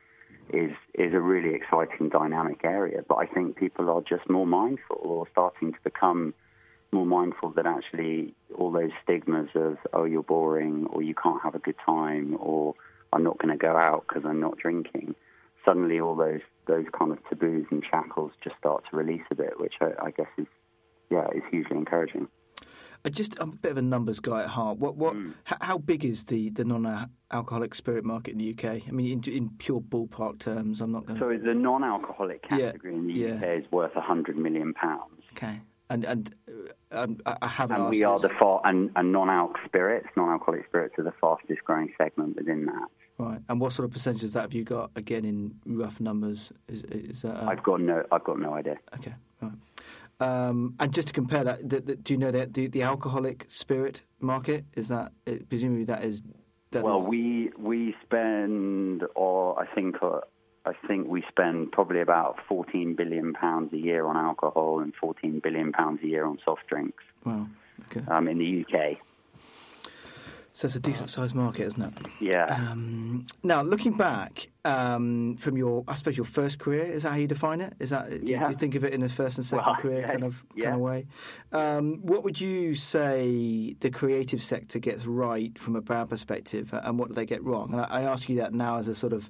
Is 0.50 0.72
is 0.94 1.12
a 1.12 1.20
really 1.20 1.54
exciting 1.54 2.08
dynamic 2.08 2.60
area, 2.64 3.02
but 3.06 3.16
I 3.16 3.26
think 3.26 3.56
people 3.56 3.90
are 3.90 4.00
just 4.02 4.30
more 4.30 4.46
mindful 4.46 4.98
or 5.00 5.26
starting 5.32 5.72
to 5.72 5.78
become 5.82 6.34
more 6.92 7.04
mindful 7.04 7.50
that 7.50 7.66
actually 7.66 8.32
all 8.56 8.70
those 8.70 8.92
stigmas 9.02 9.48
of 9.56 9.76
oh 9.92 10.04
you're 10.04 10.22
boring 10.22 10.86
or 10.86 11.02
you 11.02 11.14
can't 11.14 11.42
have 11.42 11.56
a 11.56 11.58
good 11.58 11.74
time 11.84 12.36
or 12.38 12.76
I'm 13.12 13.24
not 13.24 13.38
going 13.38 13.56
to 13.56 13.58
go 13.58 13.76
out 13.76 14.04
because 14.06 14.24
I'm 14.24 14.40
not 14.40 14.58
drinking. 14.58 15.14
Suddenly, 15.66 16.00
all 16.00 16.16
those 16.16 16.40
those 16.66 16.86
kind 16.98 17.12
of 17.12 17.18
taboos 17.28 17.66
and 17.70 17.84
shackles 17.90 18.32
just 18.42 18.56
start 18.56 18.84
to 18.90 18.96
release 18.96 19.22
a 19.30 19.34
bit, 19.34 19.60
which 19.60 19.74
I, 19.80 20.06
I 20.06 20.10
guess 20.12 20.28
is 20.38 20.46
yeah 21.10 21.26
is 21.34 21.42
hugely 21.50 21.76
encouraging. 21.76 22.28
I 23.04 23.08
just 23.08 23.38
I'm 23.38 23.52
a 23.52 23.56
bit 23.56 23.70
of 23.70 23.78
a 23.78 23.82
numbers 23.82 24.18
guy 24.18 24.42
at 24.42 24.48
heart. 24.48 24.78
What 24.78 24.96
what? 24.96 25.14
Hmm. 25.14 25.30
How, 25.44 25.56
how 25.60 25.78
big 25.78 26.04
is 26.04 26.24
the 26.24 26.50
the 26.50 26.64
non-alcoholic 26.64 27.74
spirit 27.74 28.04
market 28.04 28.32
in 28.32 28.38
the 28.38 28.50
UK? 28.50 28.88
I 28.88 28.90
mean, 28.90 29.22
in, 29.24 29.32
in 29.32 29.50
pure 29.58 29.80
ballpark 29.80 30.40
terms, 30.40 30.80
I'm 30.80 30.90
not 30.92 31.06
going. 31.06 31.20
to... 31.20 31.24
So 31.24 31.44
the 31.44 31.54
non-alcoholic 31.54 32.44
Yeah, 32.50 32.56
category 32.72 32.94
in 32.94 33.06
the 33.06 33.12
yeah. 33.12 33.34
UK 33.34 33.64
is 33.64 33.72
worth 33.72 33.94
100 33.94 34.36
million 34.36 34.74
pounds. 34.74 35.22
Okay, 35.36 35.60
and 35.90 36.04
and 36.04 36.34
uh, 36.45 36.45
um, 36.96 37.18
I, 37.26 37.46
haven't. 37.46 37.80
And 37.80 37.90
we 37.90 38.02
are 38.02 38.18
this. 38.18 38.30
the 38.30 38.36
far 38.38 38.60
and, 38.64 38.90
and 38.96 39.12
non-alc 39.12 39.56
spirits, 39.64 40.08
non-alcoholic 40.16 40.66
spirits 40.66 40.94
are 40.98 41.04
the 41.04 41.14
fastest 41.20 41.62
growing 41.64 41.92
segment 41.98 42.36
within 42.36 42.66
that. 42.66 42.88
right. 43.18 43.40
And 43.48 43.60
what 43.60 43.72
sort 43.72 43.84
of 43.86 43.92
percentage 43.92 44.24
of 44.24 44.32
that 44.32 44.42
have 44.42 44.54
you 44.54 44.64
got? 44.64 44.90
Again, 44.96 45.24
in 45.24 45.54
rough 45.66 46.00
numbers, 46.00 46.52
is, 46.68 46.82
is 46.84 47.22
that? 47.22 47.36
Uh, 47.36 47.46
I've 47.46 47.62
got 47.62 47.80
no, 47.80 48.02
I've 48.10 48.24
got 48.24 48.38
no 48.38 48.54
idea. 48.54 48.76
Okay. 48.94 49.14
Right. 49.40 49.52
Um, 50.18 50.74
and 50.80 50.94
just 50.94 51.08
to 51.08 51.14
compare 51.14 51.44
that, 51.44 51.68
the, 51.68 51.80
the, 51.80 51.96
do 51.96 52.14
you 52.14 52.18
know 52.18 52.30
that 52.30 52.54
the, 52.54 52.68
the 52.68 52.82
alcoholic 52.82 53.44
spirit 53.48 54.02
market 54.20 54.64
is 54.74 54.88
that 54.88 55.12
uh, 55.26 55.32
presumably 55.48 55.84
that 55.84 56.04
is 56.04 56.22
that 56.70 56.82
well, 56.82 57.02
is- 57.02 57.08
we 57.08 57.50
we 57.58 57.94
spend, 58.02 59.04
or 59.14 59.60
I 59.60 59.66
think, 59.74 59.96
uh, 60.02 60.20
I 60.66 60.72
think 60.86 61.06
we 61.06 61.22
spend 61.28 61.70
probably 61.72 62.00
about 62.00 62.38
14 62.48 62.94
billion 62.94 63.32
pounds 63.32 63.72
a 63.72 63.78
year 63.78 64.04
on 64.06 64.16
alcohol 64.16 64.80
and 64.80 64.92
14 64.94 65.38
billion 65.38 65.72
pounds 65.72 66.02
a 66.02 66.06
year 66.08 66.24
on 66.24 66.38
soft 66.44 66.66
drinks 66.66 67.04
wow, 67.24 67.46
okay. 67.90 68.04
um, 68.10 68.26
in 68.26 68.38
the 68.38 68.64
UK. 68.66 68.98
So 70.54 70.64
it's 70.66 70.74
a 70.74 70.80
decent 70.80 71.10
sized 71.10 71.34
market, 71.34 71.66
isn't 71.66 71.82
it? 71.82 71.92
Yeah. 72.18 72.46
Um, 72.46 73.26
now, 73.42 73.60
looking 73.60 73.92
back 73.92 74.48
um, 74.64 75.36
from 75.36 75.58
your, 75.58 75.84
I 75.86 75.94
suppose 75.96 76.16
your 76.16 76.24
first 76.24 76.58
career 76.58 76.82
is 76.82 77.02
that 77.02 77.10
how 77.10 77.16
you 77.16 77.26
define 77.26 77.60
it? 77.60 77.74
Is 77.78 77.90
that 77.90 78.08
do, 78.08 78.16
you- 78.16 78.22
Yeah. 78.32 78.46
do 78.46 78.52
you 78.52 78.56
think 78.58 78.74
of 78.74 78.82
it 78.82 78.94
in 78.94 79.02
a 79.02 79.08
first 79.10 79.36
and 79.36 79.44
second 79.44 79.66
Well, 79.66 79.76
career 79.76 80.00
yeah, 80.00 80.10
kind 80.12 80.24
of 80.24 80.42
yeah. 80.54 80.64
kind 80.64 80.76
of 80.76 80.80
way? 80.80 81.06
Um, 81.52 81.98
what 82.02 82.24
would 82.24 82.40
you 82.40 82.74
say 82.74 83.76
the 83.80 83.90
creative 83.90 84.42
sector 84.42 84.78
gets 84.78 85.04
right 85.04 85.56
from 85.58 85.76
a 85.76 85.82
brand 85.82 86.08
perspective, 86.08 86.72
and 86.72 86.98
what 86.98 87.08
do 87.08 87.14
they 87.14 87.26
get 87.26 87.44
wrong? 87.44 87.74
And 87.74 87.82
I, 87.82 87.84
I 87.84 88.02
ask 88.02 88.28
you 88.30 88.36
that 88.36 88.54
now 88.54 88.78
as 88.78 88.88
a 88.88 88.94
sort 88.94 89.12
of 89.12 89.28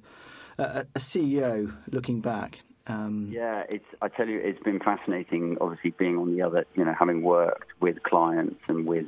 a, 0.57 0.85
CEO 0.97 1.75
looking 1.91 2.21
back. 2.21 2.59
Um, 2.87 3.29
Yeah, 3.31 3.63
it's. 3.69 3.85
I 4.01 4.07
tell 4.07 4.27
you, 4.27 4.39
it's 4.39 4.61
been 4.63 4.79
fascinating. 4.79 5.57
Obviously, 5.59 5.91
being 5.91 6.17
on 6.17 6.35
the 6.35 6.41
other, 6.41 6.65
you 6.75 6.85
know, 6.85 6.93
having 6.97 7.21
worked 7.21 7.71
with 7.81 8.01
clients 8.03 8.61
and 8.67 8.87
with 8.87 9.05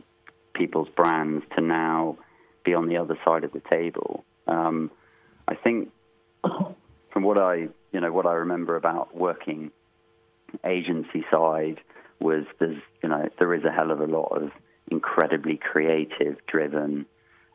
people's 0.53 0.89
brands 0.89 1.45
to 1.55 1.61
now 1.61 2.17
be 2.65 2.73
on 2.73 2.89
the 2.89 2.97
other 2.97 3.17
side 3.23 3.43
of 3.43 3.53
the 3.53 3.61
table. 3.69 4.25
Um, 4.47 4.91
I 5.47 5.55
think, 5.55 5.91
from 6.41 7.23
what 7.23 7.37
I, 7.39 7.69
you 7.91 8.01
know, 8.01 8.11
what 8.11 8.25
I 8.25 8.33
remember 8.33 8.75
about 8.75 9.15
working 9.15 9.71
agency 10.65 11.25
side 11.31 11.79
was 12.19 12.43
there's, 12.59 12.81
you 13.01 13.09
know, 13.09 13.29
there 13.39 13.53
is 13.53 13.63
a 13.63 13.71
hell 13.71 13.91
of 13.91 14.01
a 14.01 14.05
lot 14.05 14.35
of 14.35 14.51
incredibly 14.91 15.57
creative, 15.57 16.35
driven, 16.47 17.05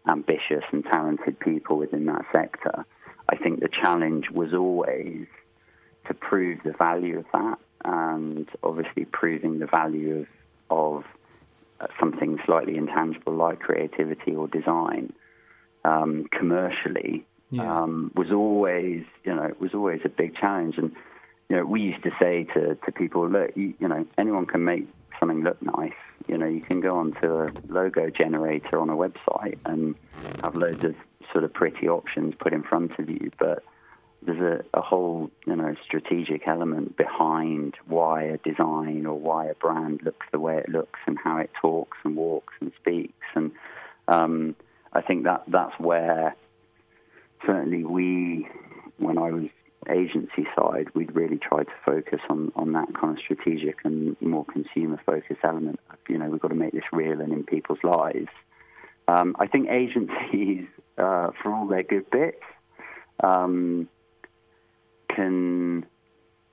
ambitious, 0.08 0.64
and 0.72 0.84
talented 0.84 1.38
people 1.38 1.76
within 1.76 2.06
that 2.06 2.22
sector. 2.32 2.86
I 3.28 3.36
think 3.36 3.60
the 3.60 3.68
challenge 3.68 4.30
was 4.30 4.52
always 4.52 5.26
to 6.06 6.14
prove 6.14 6.58
the 6.64 6.72
value 6.72 7.18
of 7.20 7.26
that, 7.32 7.58
and 7.84 8.48
obviously 8.62 9.04
proving 9.06 9.58
the 9.58 9.66
value 9.66 10.26
of 10.70 11.04
of 11.04 11.90
something 12.00 12.38
slightly 12.46 12.76
intangible 12.76 13.34
like 13.34 13.60
creativity 13.60 14.34
or 14.34 14.48
design 14.48 15.12
um, 15.84 16.26
commercially 16.30 17.26
Yeah. 17.50 17.82
um, 17.82 18.10
was 18.14 18.30
always 18.32 19.04
you 19.24 19.34
know 19.34 19.52
was 19.58 19.74
always 19.74 20.00
a 20.04 20.08
big 20.08 20.34
challenge. 20.36 20.78
And 20.78 20.92
you 21.48 21.56
know 21.56 21.64
we 21.64 21.80
used 21.82 22.02
to 22.04 22.10
say 22.20 22.44
to 22.54 22.74
to 22.74 22.92
people, 22.92 23.28
look, 23.28 23.56
you, 23.56 23.74
you 23.78 23.88
know 23.88 24.06
anyone 24.18 24.46
can 24.46 24.64
make 24.64 24.86
something 25.20 25.42
look 25.42 25.60
nice. 25.62 25.92
You 26.26 26.38
know 26.38 26.46
you 26.46 26.60
can 26.62 26.80
go 26.80 26.96
onto 26.98 27.26
a 27.26 27.52
logo 27.68 28.08
generator 28.10 28.78
on 28.78 28.88
a 28.90 28.96
website 28.96 29.58
and 29.66 29.94
have 30.42 30.54
loads 30.54 30.82
of 30.84 30.94
sort 31.32 31.44
of 31.44 31.52
pretty 31.52 31.88
options 31.88 32.34
put 32.38 32.52
in 32.52 32.62
front 32.62 32.98
of 32.98 33.08
you, 33.08 33.30
but 33.38 33.62
there's 34.24 34.40
a, 34.40 34.78
a 34.78 34.80
whole 34.80 35.30
you 35.46 35.56
know 35.56 35.74
strategic 35.84 36.48
element 36.48 36.96
behind 36.96 37.74
why 37.86 38.22
a 38.22 38.38
design 38.38 39.06
or 39.06 39.18
why 39.18 39.46
a 39.46 39.54
brand 39.54 40.00
looks 40.02 40.26
the 40.32 40.38
way 40.38 40.56
it 40.56 40.68
looks 40.68 40.98
and 41.06 41.18
how 41.22 41.38
it 41.38 41.50
talks 41.60 41.98
and 42.04 42.16
walks 42.16 42.54
and 42.60 42.72
speaks. 42.80 43.26
And 43.34 43.52
um, 44.08 44.56
I 44.92 45.02
think 45.02 45.24
that 45.24 45.44
that's 45.48 45.78
where 45.78 46.34
certainly 47.44 47.84
we 47.84 48.48
when 48.98 49.18
I 49.18 49.30
was 49.30 49.44
agency 49.90 50.46
side 50.56 50.88
we'd 50.94 51.14
really 51.14 51.36
tried 51.36 51.64
to 51.64 51.74
focus 51.84 52.20
on, 52.30 52.50
on 52.56 52.72
that 52.72 52.88
kind 52.98 53.18
of 53.18 53.22
strategic 53.22 53.84
and 53.84 54.16
more 54.22 54.46
consumer 54.46 54.98
focused 55.04 55.40
element. 55.44 55.78
You 56.08 56.18
know 56.18 56.30
we've 56.30 56.40
got 56.40 56.48
to 56.48 56.54
make 56.54 56.72
this 56.72 56.84
real 56.92 57.20
and 57.20 57.32
in 57.32 57.44
people's 57.44 57.80
lives 57.82 58.30
um, 59.08 59.36
I 59.38 59.46
think 59.46 59.68
agencies 59.68 60.66
uh, 60.98 61.30
for 61.42 61.52
all 61.52 61.66
their 61.66 61.82
good 61.82 62.10
bits 62.10 62.42
um, 63.22 63.88
can 65.14 65.86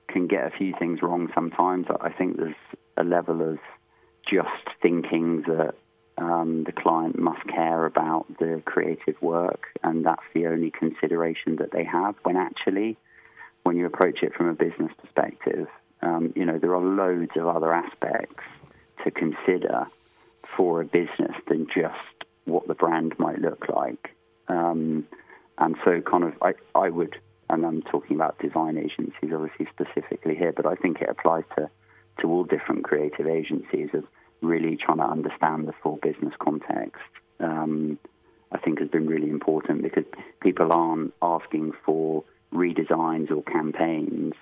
can 0.08 0.26
get 0.26 0.46
a 0.46 0.50
few 0.50 0.74
things 0.78 1.00
wrong 1.00 1.30
sometimes. 1.34 1.86
I 2.00 2.10
think 2.10 2.36
there's 2.36 2.54
a 2.98 3.04
level 3.04 3.40
of 3.40 3.58
just 4.28 4.68
thinking 4.82 5.42
that 5.46 5.74
um, 6.18 6.64
the 6.64 6.72
client 6.72 7.18
must 7.18 7.46
care 7.48 7.86
about 7.86 8.26
the 8.38 8.62
creative 8.64 9.20
work, 9.22 9.68
and 9.82 10.04
that's 10.04 10.22
the 10.34 10.46
only 10.46 10.70
consideration 10.70 11.56
that 11.56 11.72
they 11.72 11.84
have. 11.84 12.14
When 12.22 12.36
actually, 12.36 12.98
when 13.62 13.76
you 13.76 13.86
approach 13.86 14.22
it 14.22 14.34
from 14.34 14.48
a 14.48 14.54
business 14.54 14.92
perspective, 15.00 15.66
um, 16.02 16.32
you 16.36 16.44
know 16.44 16.58
there 16.58 16.74
are 16.74 16.82
loads 16.82 17.32
of 17.36 17.46
other 17.46 17.72
aspects 17.72 18.44
to 19.04 19.10
consider 19.10 19.86
for 20.56 20.82
a 20.82 20.84
business 20.84 21.34
than 21.48 21.66
just 21.74 22.11
what 22.44 22.66
the 22.68 22.74
brand 22.74 23.14
might 23.18 23.40
look 23.40 23.66
like. 23.68 24.14
Um, 24.48 25.06
and 25.58 25.76
so, 25.84 26.00
kind 26.00 26.24
of, 26.24 26.34
I, 26.42 26.54
I 26.74 26.88
would, 26.88 27.16
and 27.50 27.64
I'm 27.64 27.82
talking 27.82 28.16
about 28.16 28.38
design 28.38 28.78
agencies 28.78 29.30
obviously 29.32 29.66
specifically 29.72 30.34
here, 30.34 30.52
but 30.52 30.66
I 30.66 30.74
think 30.74 31.00
it 31.00 31.08
applies 31.08 31.44
to, 31.56 31.70
to 32.20 32.28
all 32.28 32.44
different 32.44 32.84
creative 32.84 33.26
agencies 33.26 33.90
of 33.94 34.04
really 34.40 34.76
trying 34.76 34.98
to 34.98 35.04
understand 35.04 35.68
the 35.68 35.72
full 35.82 35.98
business 36.02 36.34
context. 36.38 37.02
Um, 37.40 37.98
I 38.50 38.58
think 38.58 38.80
has 38.80 38.88
been 38.88 39.06
really 39.06 39.30
important 39.30 39.82
because 39.82 40.04
people 40.40 40.72
aren't 40.72 41.14
asking 41.22 41.72
for 41.84 42.24
redesigns 42.52 43.30
or 43.30 43.42
campaigns 43.42 44.34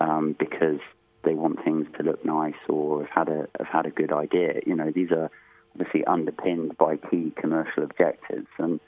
um, 0.00 0.34
because 0.38 0.80
they 1.22 1.34
want 1.34 1.64
things 1.64 1.86
to 1.96 2.02
look 2.02 2.24
nice 2.24 2.54
or 2.68 3.04
have 3.06 3.28
had 3.28 3.28
a 3.28 3.48
have 3.58 3.68
had 3.68 3.86
a 3.86 3.90
good 3.90 4.12
idea. 4.12 4.60
You 4.66 4.74
know, 4.74 4.90
these 4.90 5.10
are 5.12 5.30
obviously 5.74 6.04
underpinned 6.04 6.76
by 6.78 6.96
key 6.96 7.32
commercial 7.36 7.82
objectives, 7.82 8.48
and 8.58 8.80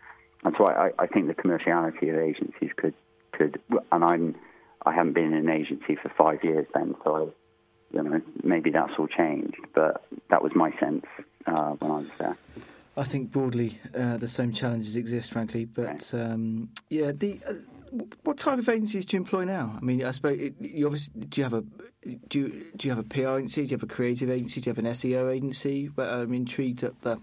that's 0.43 0.59
why 0.59 0.73
I, 0.75 1.05
I 1.05 1.07
think 1.07 1.29
the 1.29 1.35
commerciality 1.35 2.11
of 2.11 2.19
agencies 2.19 2.71
could 2.77 2.95
could. 3.33 3.61
And 3.93 4.05
I'm 4.05 4.37
I 4.85 4.95
haven't 4.95 5.15
been 5.15 5.33
in 5.33 5.35
an 5.35 5.51
agency 5.51 5.97
for 5.97 6.11
five 6.17 6.45
years 6.45 6.67
then, 6.75 6.95
so 7.05 7.17
I, 7.17 7.97
you 7.97 8.03
know 8.03 8.21
maybe 8.43 8.71
that's 8.71 8.93
all 8.99 9.09
changed, 9.09 9.57
but 9.75 10.05
that 10.31 10.43
was 10.43 10.53
my 10.55 10.71
sense 10.79 11.07
uh, 11.47 11.73
when 11.73 11.91
I 11.91 11.99
was 11.99 12.09
there. 12.19 12.37
I 12.97 13.05
think 13.05 13.31
broadly 13.31 13.79
uh, 13.95 14.17
the 14.17 14.29
same 14.29 14.53
challenges 14.53 14.97
exist, 14.97 15.31
frankly. 15.31 15.67
But 15.67 16.15
um, 16.15 16.71
yeah, 16.89 17.13
the 17.13 17.41
uh, 17.49 17.53
what 18.25 18.39
type 18.39 18.59
of 18.59 18.69
agencies 18.69 19.07
do 19.07 19.17
you 19.17 19.21
employ 19.23 19.45
now? 19.45 19.77
I 19.81 19.85
mean, 19.85 20.05
I 20.05 20.11
suppose 20.11 20.39
it, 20.41 20.55
you 20.61 20.87
obviously 20.87 21.13
do 21.29 21.41
you 21.41 21.45
have 21.45 21.55
a 21.55 21.65
do 22.29 22.39
you, 22.39 22.67
do 22.77 22.87
you 22.89 22.95
have 22.95 22.99
a 22.99 23.09
PR 23.09 23.39
agency? 23.39 23.63
Do 23.63 23.71
you 23.71 23.77
have 23.77 23.83
a 23.83 23.87
creative 23.87 24.31
agency? 24.31 24.61
Do 24.61 24.69
you 24.71 24.75
have 24.75 24.79
an 24.79 24.91
SEO 24.93 25.35
agency? 25.35 25.91
Well, 25.95 26.23
I'm 26.23 26.33
intrigued 26.35 26.83
at 26.85 27.01
the 27.01 27.19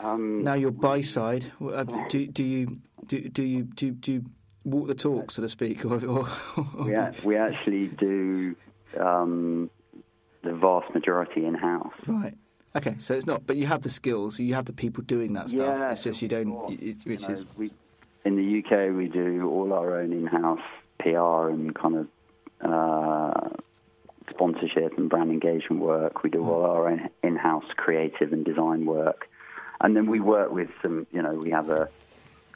Um, 0.00 0.44
now 0.44 0.54
your 0.54 0.70
buy 0.70 1.00
side. 1.00 1.50
Uh, 1.60 1.84
Do, 2.08 2.26
do 2.26 2.44
you 2.44 2.78
do, 3.06 3.28
do 3.28 3.42
you 3.42 3.62
do, 3.64 3.90
do 3.92 4.12
you 4.12 4.24
walk 4.64 4.86
the 4.88 4.94
talk, 4.94 5.30
so 5.30 5.42
to 5.42 5.48
speak, 5.48 5.84
or, 5.84 5.94
or, 6.06 6.28
or 6.76 6.84
we, 6.84 6.94
a- 6.94 7.12
we 7.24 7.36
actually 7.36 7.86
do 7.88 8.54
um, 8.98 9.70
the 10.42 10.54
vast 10.54 10.92
majority 10.94 11.44
in 11.46 11.54
house. 11.54 11.92
right? 12.06 12.34
Okay, 12.76 12.94
so 12.98 13.14
it's 13.14 13.26
not, 13.26 13.46
but 13.46 13.56
you 13.56 13.66
have 13.66 13.80
the 13.82 13.90
skills. 13.90 14.38
You 14.38 14.54
have 14.54 14.66
the 14.66 14.72
people 14.74 15.02
doing 15.02 15.32
that 15.32 15.48
stuff. 15.50 15.78
Yeah, 15.78 15.90
it's 15.92 16.02
just 16.04 16.20
you 16.22 16.28
don't, 16.28 16.50
which 16.68 17.06
You 17.06 17.16
know, 17.18 17.28
is 17.30 17.44
we, 17.56 17.70
in 18.24 18.36
the 18.36 18.58
UK, 18.58 18.94
we 18.94 19.08
do 19.08 19.48
all 19.48 19.72
our 19.72 20.00
own 20.00 20.12
in-house 20.12 20.60
PR 20.98 21.48
and 21.48 21.74
kind 21.74 21.96
of 21.96 22.08
uh, 22.60 23.48
sponsorship 24.30 24.98
and 24.98 25.08
brand 25.08 25.30
engagement 25.30 25.82
work. 25.82 26.22
We 26.22 26.30
do 26.30 26.44
all 26.44 26.64
our 26.64 26.88
own 26.88 27.08
in-house 27.22 27.64
creative 27.76 28.32
and 28.32 28.44
design 28.44 28.84
work, 28.86 29.28
and 29.80 29.96
then 29.96 30.06
we 30.06 30.20
work 30.20 30.50
with 30.50 30.70
some. 30.82 31.06
You 31.12 31.22
know, 31.22 31.30
we 31.30 31.50
have 31.50 31.70
a, 31.70 31.88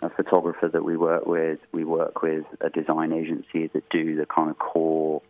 a 0.03 0.11
photographer 0.11 0.69
that 0.69 0.85
we 0.85 0.97
work 0.97 1.27
with. 1.27 1.61
We 1.73 1.85
work 1.85 2.23
with 2.23 2.45
a 2.61 2.71
design 2.71 3.13
agency 3.13 3.69
that 3.69 3.89
do 3.91 4.17
the 4.17 4.27
kind 4.27 4.51
of 4.51 4.59
core 4.59 5.23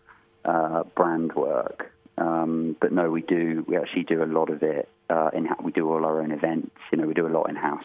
uh, 0.45 0.85
brand 0.95 1.35
work. 1.35 1.93
Um, 2.19 2.77
but 2.81 2.93
no, 2.93 3.11
we 3.11 3.23
do. 3.23 3.65
We 3.67 3.77
actually 3.77 4.05
do 4.05 4.23
a 4.23 4.27
lot 4.27 4.51
of 4.51 4.63
it 4.63 4.89
uh, 5.11 5.31
in. 5.33 5.49
We 5.63 5.73
do 5.73 5.91
all 5.91 6.05
our 6.05 6.21
own 6.21 6.33
events. 6.33 6.77
You 6.91 6.99
know, 6.99 7.07
we 7.07 7.15
do 7.15 7.27
a 7.27 7.29
lot 7.29 7.49
in 7.49 7.57
house. 7.57 7.85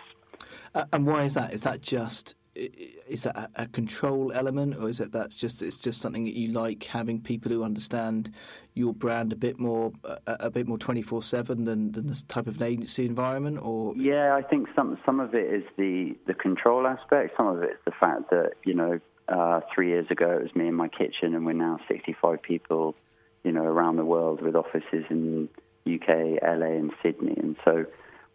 Uh, 0.73 0.85
and 0.93 1.05
why 1.05 1.23
is 1.23 1.33
that? 1.33 1.53
Is 1.53 1.61
that 1.61 1.81
just 1.81 2.35
is 2.57 3.23
that 3.23 3.51
a, 3.55 3.67
control 3.67 4.31
element, 4.31 4.75
or 4.75 4.89
is 4.89 4.99
it 4.99 5.11
that's 5.11 5.35
just 5.35 5.61
it's 5.61 5.77
just 5.77 6.01
something 6.01 6.23
that 6.25 6.35
you 6.35 6.49
like 6.49 6.83
having 6.83 7.21
people 7.21 7.51
who 7.51 7.63
understand 7.63 8.33
your 8.73 8.93
brand 8.93 9.31
a 9.31 9.35
bit 9.35 9.59
more 9.59 9.91
a, 10.03 10.19
a 10.27 10.49
bit 10.49 10.67
more 10.67 10.77
twenty 10.77 11.01
four 11.01 11.21
seven 11.21 11.65
than 11.65 11.91
than 11.91 12.07
this 12.07 12.23
type 12.23 12.47
of 12.47 12.57
an 12.57 12.63
agency 12.63 13.05
environment, 13.05 13.59
or 13.61 13.95
Yeah, 13.95 14.35
I 14.35 14.41
think 14.41 14.67
some 14.75 14.97
some 15.05 15.19
of 15.19 15.35
it 15.35 15.53
is 15.53 15.63
the 15.77 16.15
the 16.25 16.33
control 16.33 16.87
aspect. 16.87 17.35
Some 17.37 17.47
of 17.47 17.61
it 17.61 17.71
is 17.71 17.79
the 17.85 17.91
fact 17.91 18.29
that 18.31 18.53
you 18.65 18.73
know 18.73 18.99
uh, 19.29 19.61
three 19.73 19.89
years 19.89 20.07
ago 20.09 20.31
it 20.31 20.43
was 20.43 20.55
me 20.55 20.67
in 20.67 20.75
my 20.75 20.87
kitchen, 20.87 21.35
and 21.35 21.45
we're 21.45 21.53
now 21.53 21.79
65 21.87 22.41
people, 22.41 22.95
you 23.43 23.51
know, 23.51 23.63
around 23.63 23.97
the 23.97 24.05
world 24.05 24.41
with 24.41 24.55
offices 24.55 25.05
in 25.09 25.49
UK, 25.85 26.41
LA, 26.41 26.77
and 26.77 26.91
Sydney, 27.03 27.35
and 27.37 27.55
so 27.63 27.85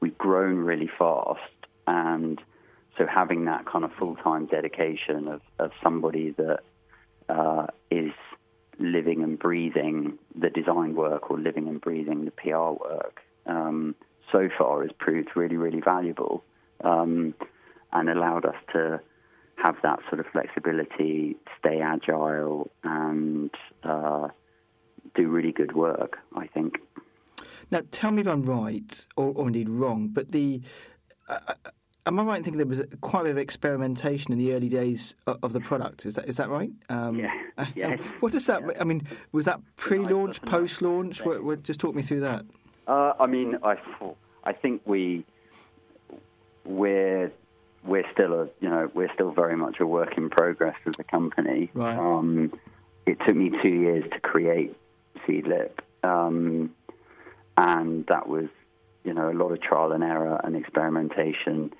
we've 0.01 0.17
grown 0.17 0.59
really 0.59 0.91
fast. 0.99 1.41
And 1.89 2.41
so 2.99 3.07
having 3.07 3.47
that 3.47 3.67
kind 3.67 3.85
of 3.85 3.93
full 3.99 4.17
time 4.17 4.47
dedication 4.47 5.29
of, 5.29 5.41
of 5.59 5.71
somebody 5.83 6.35
that 6.37 6.61
uh, 7.29 7.67
is 7.91 8.13
living 8.79 9.23
and 9.23 9.39
breathing 9.39 10.19
the 10.35 10.51
design 10.51 10.95
work 10.95 11.31
or 11.31 11.39
living 11.39 11.69
and 11.69 11.81
breathing 11.81 12.25
the 12.25 12.31
PR 12.31 12.73
work, 12.83 13.21
um, 13.47 13.95
so 14.31 14.49
far 14.59 14.83
has 14.83 14.91
proved 14.99 15.31
really, 15.35 15.57
really 15.57 15.81
valuable 15.81 16.45
um, 16.83 17.35
and 17.93 18.09
allowed 18.09 18.45
us 18.45 18.57
to 18.73 19.01
have 19.57 19.77
that 19.83 20.01
sort 20.09 20.21
of 20.21 20.27
flexibility, 20.33 21.37
stay 21.59 21.81
agile, 21.81 22.71
and 22.83 23.51
uh, 23.85 24.29
do 25.15 25.29
really 25.29 25.53
good 25.53 25.75
work, 25.75 26.19
I 26.35 26.47
think. 26.47 26.79
Now, 27.71 27.83
tell 27.91 28.11
me 28.11 28.23
if 28.23 28.29
I'm 28.29 28.43
right 28.43 29.07
or, 29.17 29.33
or 29.35 29.47
indeed 29.47 29.69
wrong, 29.69 30.09
but 30.09 30.33
the. 30.33 30.61
Uh, 31.29 31.39
uh 31.49 31.71
am 32.07 32.19
I 32.19 32.23
right 32.23 32.39
in 32.39 32.45
thinking 32.45 32.59
there 32.59 32.67
was 32.67 32.83
quite 33.01 33.21
a 33.21 33.25
bit 33.25 33.31
of 33.33 33.39
experimentation 33.39 34.33
in 34.33 34.39
the 34.39 34.53
early 34.53 34.69
days 34.69 35.15
of 35.27 35.53
the 35.53 35.61
product? 35.61 36.07
Is 36.07 36.15
that 36.15 36.29
is 36.29 36.37
that 36.37 36.49
right? 36.49 36.71
Um, 36.89 37.19
yeah. 37.19 37.33
Yes. 37.77 38.01
What 38.21 38.33
does 38.33 38.47
that? 38.47 38.63
Yeah. 38.63 38.81
I 38.81 38.85
mean, 38.85 39.07
was 39.31 39.45
that 39.45 39.61
pre-launch, 39.77 40.43
post-launch? 40.43 41.25
What, 41.25 41.45
what, 41.45 41.63
just 41.63 41.79
talk 41.79 41.95
me 41.95 42.03
through 42.03 42.21
that. 42.21 42.45
Uh, 42.89 43.13
I 43.21 43.27
mean, 43.27 43.59
I 43.63 43.77
I 44.43 44.53
think 44.53 44.83
we 44.85 45.25
we're 46.65 47.31
we're 47.85 48.11
still 48.13 48.33
a 48.33 48.49
you 48.61 48.69
know 48.69 48.91
we're 48.95 49.13
still 49.15 49.31
very 49.31 49.57
much 49.57 49.81
a 49.81 49.87
work 49.87 50.17
in 50.17 50.31
progress 50.31 50.77
as 50.87 50.95
a 50.99 51.05
company. 51.05 51.71
Right. 51.75 51.97
Um, 51.97 52.53
it 53.07 53.19
took 53.27 53.37
me 53.37 53.53
two 53.63 53.69
years 53.69 54.05
to 54.11 54.21
create 54.21 54.77
Seedlip, 55.27 55.79
um, 56.03 56.75
and 57.57 58.07
that 58.07 58.29
was 58.29 58.49
you 59.05 59.15
know 59.15 59.31
a 59.31 59.35
lot 59.35 59.53
of 59.53 59.61
trial 59.61 59.93
and 59.93 60.03
error 60.03 60.41
and 60.43 60.57
experimentation 60.57 61.73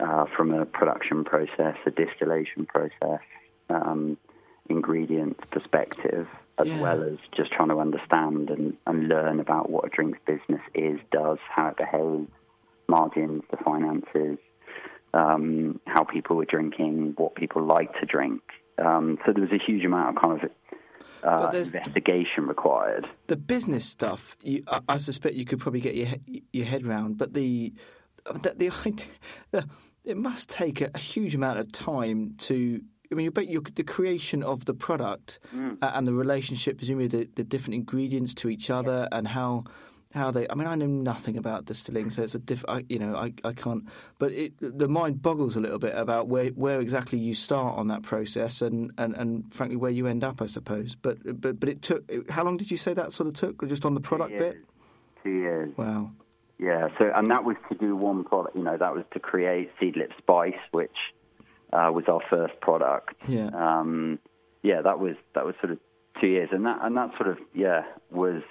uh, 0.00 0.24
from 0.36 0.52
a 0.52 0.64
production 0.66 1.24
process, 1.24 1.76
a 1.86 1.90
distillation 1.90 2.66
process, 2.66 3.20
um, 3.68 4.16
ingredients 4.68 5.40
perspective, 5.50 6.26
as 6.58 6.68
yeah. 6.68 6.80
well 6.80 7.02
as 7.02 7.18
just 7.36 7.52
trying 7.52 7.68
to 7.68 7.78
understand 7.78 8.50
and, 8.50 8.76
and 8.86 9.08
learn 9.08 9.40
about 9.40 9.70
what 9.70 9.84
a 9.84 9.88
drinks 9.88 10.18
business 10.26 10.62
is, 10.74 10.98
does, 11.10 11.38
how 11.48 11.68
it 11.68 11.76
behaves, 11.76 12.30
margins, 12.88 13.42
the 13.50 13.56
finances, 13.58 14.38
um, 15.14 15.80
how 15.86 16.04
people 16.04 16.36
were 16.36 16.44
drinking, 16.44 17.14
what 17.16 17.34
people 17.34 17.62
like 17.62 17.92
to 18.00 18.06
drink. 18.06 18.42
Um, 18.78 19.18
so 19.24 19.32
there 19.32 19.42
was 19.42 19.52
a 19.52 19.62
huge 19.64 19.84
amount 19.84 20.16
of 20.16 20.22
kind 20.22 20.42
of 20.42 20.50
uh, 21.22 21.50
investigation 21.54 22.46
required. 22.46 23.06
The 23.26 23.36
business 23.36 23.84
stuff, 23.84 24.36
you, 24.42 24.64
I, 24.66 24.80
I, 24.88 24.96
suspect 24.96 25.34
you 25.34 25.44
could 25.44 25.60
probably 25.60 25.80
get 25.80 25.94
your 25.94 26.08
your 26.50 26.64
head 26.64 26.86
round, 26.86 27.18
but 27.18 27.34
the 27.34 27.74
the, 28.24 28.54
the, 28.56 29.06
the 29.50 29.68
it 30.10 30.16
must 30.16 30.50
take 30.50 30.80
a, 30.80 30.90
a, 30.94 30.98
huge 30.98 31.34
amount 31.34 31.58
of 31.58 31.70
time 31.72 32.34
to. 32.38 32.80
I 33.12 33.14
mean, 33.16 33.32
you 33.48 33.60
the 33.74 33.82
creation 33.82 34.42
of 34.42 34.66
the 34.66 34.74
product 34.74 35.40
mm. 35.54 35.76
and 35.80 36.06
the 36.06 36.12
relationship, 36.12 36.78
presumably 36.78 37.08
the, 37.08 37.28
the 37.34 37.42
different 37.42 37.74
ingredients 37.74 38.34
to 38.34 38.48
each 38.48 38.70
other, 38.70 39.08
yeah. 39.10 39.18
and 39.18 39.26
how 39.26 39.64
how 40.12 40.30
they. 40.30 40.46
I 40.48 40.54
mean, 40.54 40.66
I 40.66 40.74
know 40.74 40.86
nothing 40.86 41.36
about 41.36 41.64
distilling, 41.64 42.10
so 42.10 42.22
it's 42.22 42.34
a 42.34 42.38
diff. 42.38 42.64
I, 42.68 42.84
you 42.88 42.98
know, 42.98 43.16
I, 43.16 43.32
I 43.44 43.52
can't. 43.52 43.84
But 44.18 44.32
it, 44.32 44.52
the 44.60 44.88
mind 44.88 45.22
boggles 45.22 45.56
a 45.56 45.60
little 45.60 45.78
bit 45.78 45.94
about 45.96 46.28
where 46.28 46.50
where 46.50 46.80
exactly 46.80 47.18
you 47.18 47.34
start 47.34 47.78
on 47.78 47.88
that 47.88 48.02
process, 48.02 48.62
and, 48.62 48.92
and, 48.98 49.14
and 49.14 49.52
frankly 49.52 49.76
where 49.76 49.90
you 49.90 50.06
end 50.06 50.22
up, 50.22 50.40
I 50.42 50.46
suppose. 50.46 50.94
But 50.94 51.18
but 51.40 51.58
but 51.58 51.68
it 51.68 51.82
took. 51.82 52.30
How 52.30 52.44
long 52.44 52.56
did 52.56 52.70
you 52.70 52.76
say 52.76 52.94
that 52.94 53.12
sort 53.12 53.28
of 53.28 53.34
took? 53.34 53.66
Just 53.68 53.84
on 53.84 53.94
the 53.94 54.00
product 54.00 54.30
bit. 54.36 54.56
Two 55.22 55.30
years. 55.30 55.76
Wow. 55.76 56.12
Yeah. 56.60 56.88
So 56.98 57.10
and 57.14 57.30
that 57.30 57.44
was 57.44 57.56
to 57.70 57.74
do 57.74 57.96
one 57.96 58.24
product. 58.24 58.56
You 58.56 58.62
know, 58.62 58.76
that 58.76 58.94
was 58.94 59.04
to 59.12 59.20
create 59.20 59.70
Seedlip 59.80 60.16
Spice, 60.18 60.60
which 60.72 60.96
uh, 61.72 61.90
was 61.92 62.04
our 62.08 62.20
first 62.28 62.60
product. 62.60 63.14
Yeah. 63.26 63.50
Um, 63.54 64.18
yeah. 64.62 64.82
That 64.82 64.98
was 64.98 65.16
that 65.34 65.46
was 65.46 65.54
sort 65.60 65.72
of 65.72 65.78
two 66.20 66.26
years, 66.26 66.50
and 66.52 66.66
that 66.66 66.78
and 66.82 66.96
that 66.96 67.16
sort 67.16 67.28
of 67.30 67.38
yeah 67.54 67.84
was 68.10 68.42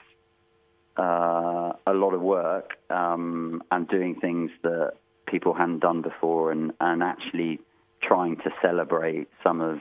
uh, 0.98 1.74
a 1.86 1.94
lot 1.94 2.14
of 2.14 2.22
work 2.22 2.78
um, 2.90 3.62
and 3.72 3.88
doing 3.88 4.16
things 4.16 4.52
that 4.64 4.94
people 5.28 5.54
hadn't 5.54 5.80
done 5.80 6.02
before, 6.02 6.52
and, 6.52 6.74
and 6.80 7.04
actually 7.04 7.60
trying 8.02 8.38
to 8.38 8.52
celebrate 8.62 9.28
some 9.44 9.62
of 9.62 9.80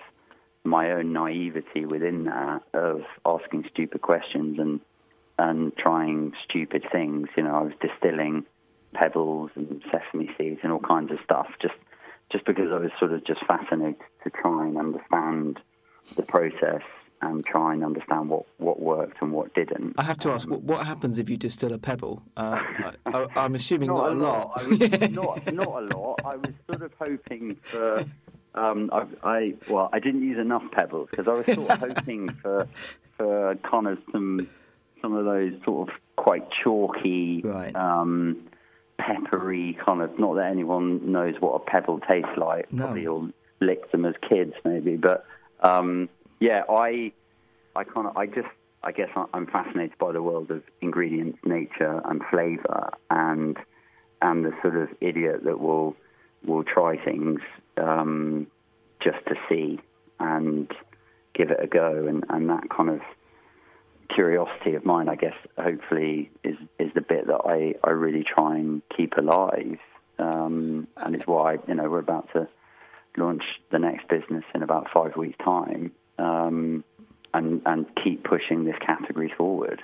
my 0.65 0.93
own 0.93 1.13
naivety 1.13 1.87
within 1.87 2.25
that 2.25 2.63
of 2.75 3.03
asking 3.25 3.65
stupid 3.73 4.03
questions 4.03 4.59
and 4.59 4.81
and 5.39 5.77
trying 5.77 6.33
stupid 6.45 6.85
things. 6.91 7.29
You 7.37 7.45
know, 7.45 7.55
I 7.55 7.63
was 7.63 7.73
distilling 7.81 8.45
pebbles 8.93 9.51
and 9.55 9.83
sesame 9.93 10.31
seeds 10.37 10.61
and 10.63 10.73
all 10.73 10.81
kinds 10.81 11.13
of 11.13 11.19
stuff 11.25 11.49
just 11.61 11.75
just 12.31 12.45
because 12.45 12.71
I 12.71 12.79
was 12.79 12.91
sort 12.99 13.13
of 13.13 13.25
just 13.25 13.45
fascinated 13.47 13.97
to 14.25 14.31
try 14.31 14.67
and 14.67 14.77
understand 14.77 15.61
the 16.17 16.23
process 16.23 16.83
and 17.23 17.45
try 17.45 17.73
and 17.73 17.85
understand 17.85 18.29
what, 18.29 18.45
what 18.59 18.81
worked 18.81 19.21
and 19.23 19.33
what 19.33 19.55
didn't. 19.55 19.95
I 19.99 20.03
have 20.03 20.19
to 20.19 20.31
ask, 20.31 20.47
um, 20.47 20.55
what 20.67 20.87
happens 20.87 21.19
if 21.19 21.29
you 21.29 21.37
distill 21.37 21.73
a 21.73 21.79
pebble? 21.79 22.23
Uh, 22.37 22.63
I, 23.07 23.27
am 23.37 23.55
assuming 23.55 23.89
not, 23.89 24.03
not, 24.03 24.13
a 24.13 24.15
lot. 24.15 24.49
lot. 24.49 24.69
Was, 24.69 25.11
not, 25.11 25.53
not 25.53 25.67
a 25.67 25.97
lot. 25.97 26.21
I 26.25 26.37
was 26.37 26.53
sort 26.71 26.83
of 26.83 26.93
hoping 26.99 27.57
for. 27.63 28.05
Um, 28.55 28.91
I, 28.93 29.07
I, 29.23 29.55
well, 29.69 29.89
I 29.93 30.01
didn't 30.01 30.23
use 30.23 30.39
enough 30.39 30.65
pebbles 30.73 31.09
because 31.11 31.29
I 31.29 31.33
was 31.33 31.47
sort 31.47 31.71
of 31.71 31.79
hoping 31.79 32.31
for 32.43 32.69
for 33.17 33.57
kind 33.57 33.87
of 33.87 33.99
some 34.13 34.49
some 35.03 35.15
of 35.15 35.25
those 35.25 35.53
sort 35.65 35.89
of 35.89 35.95
quite 36.17 36.49
chalky, 36.51 37.43
right. 37.43 37.75
um, 37.75 38.49
peppery 38.99 39.79
kind 39.85 40.03
of. 40.03 40.19
Not 40.19 40.35
that 40.35 40.51
anyone 40.51 41.13
knows 41.13 41.35
what 41.41 41.55
a 41.55 41.71
pebble 41.71 42.01
tastes 42.01 42.37
like. 42.37 42.73
No. 42.73 42.85
Probably 42.85 43.07
all 43.07 43.29
licked 43.61 43.93
them 43.93 44.05
as 44.05 44.15
kids, 44.29 44.55
maybe, 44.65 44.97
but. 44.97 45.25
Um, 45.61 46.09
yeah, 46.41 46.63
I, 46.69 47.13
I 47.75 47.85
kind 47.85 48.07
of, 48.07 48.17
I 48.17 48.27
just, 48.27 48.49
I 48.83 48.93
guess 48.93 49.09
I'm 49.35 49.47
fascinated 49.47 49.99
by 49.99 50.13
the 50.13 50.23
world 50.23 50.51
of 50.51 50.63
ingredients, 50.81 51.39
nature, 51.45 52.01
and 52.05 52.23
flavour, 52.31 52.93
and 53.11 53.57
and 54.23 54.45
the 54.45 54.53
sort 54.63 54.77
of 54.77 54.89
idiot 55.01 55.45
that 55.45 55.61
will 55.61 55.97
will 56.45 56.63
try 56.63 56.97
things 56.97 57.41
um, 57.77 58.47
just 59.01 59.19
to 59.27 59.35
see 59.49 59.81
and 60.21 60.73
give 61.35 61.51
it 61.51 61.59
a 61.61 61.67
go, 61.67 62.07
and, 62.07 62.25
and 62.29 62.49
that 62.51 62.71
kind 62.71 62.91
of 62.91 63.01
curiosity 64.15 64.75
of 64.75 64.85
mine, 64.85 65.09
I 65.09 65.15
guess, 65.15 65.35
hopefully 65.59 66.31
is 66.45 66.57
is 66.79 66.91
the 66.95 67.01
bit 67.01 67.27
that 67.27 67.41
I, 67.45 67.75
I 67.87 67.91
really 67.91 68.25
try 68.25 68.57
and 68.57 68.83
keep 68.97 69.17
alive, 69.17 69.79
um, 70.19 70.89
and 70.97 71.15
it's 71.15 71.27
why 71.27 71.59
you 71.67 71.75
know 71.75 71.89
we're 71.89 71.99
about 71.99 72.29
to 72.33 72.49
launch 73.17 73.43
the 73.71 73.79
next 73.79 74.09
business 74.09 74.45
in 74.55 74.63
about 74.63 74.89
five 74.93 75.17
weeks' 75.17 75.39
time, 75.45 75.93
um, 76.19 76.85
and 77.35 77.63
and 77.67 77.87
keep 78.03 78.25
pushing 78.25 78.65
this 78.65 78.77
category 78.85 79.33
forward. 79.37 79.83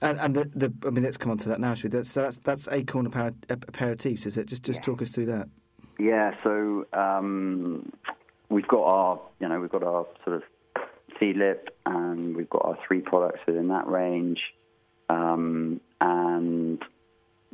And, 0.00 0.18
and 0.20 0.34
the, 0.34 0.44
the, 0.44 0.72
I 0.86 0.90
mean, 0.90 1.04
let's 1.04 1.16
come 1.16 1.32
on 1.32 1.38
to 1.38 1.48
that 1.50 1.60
now. 1.60 1.74
should 1.74 1.92
we? 1.92 1.96
That's 1.96 2.12
that's 2.12 2.38
that's 2.38 2.66
Aecorn 2.66 3.08
aperitifs, 3.48 4.26
is 4.26 4.36
it? 4.36 4.46
Just 4.46 4.62
just 4.62 4.80
yeah. 4.80 4.84
talk 4.84 5.02
us 5.02 5.10
through 5.10 5.26
that. 5.26 5.48
Yeah. 5.98 6.34
So 6.42 6.86
um, 6.92 7.92
we've 8.48 8.68
got 8.68 8.84
our, 8.84 9.20
you 9.40 9.48
know, 9.48 9.60
we've 9.60 9.70
got 9.70 9.82
our 9.82 10.06
sort 10.24 10.36
of 10.36 10.42
Seedlip, 11.20 11.68
and 11.84 12.36
we've 12.36 12.50
got 12.50 12.64
our 12.64 12.78
three 12.86 13.00
products 13.00 13.40
within 13.46 13.68
that 13.68 13.86
range, 13.86 14.40
um, 15.08 15.80
and 16.00 16.82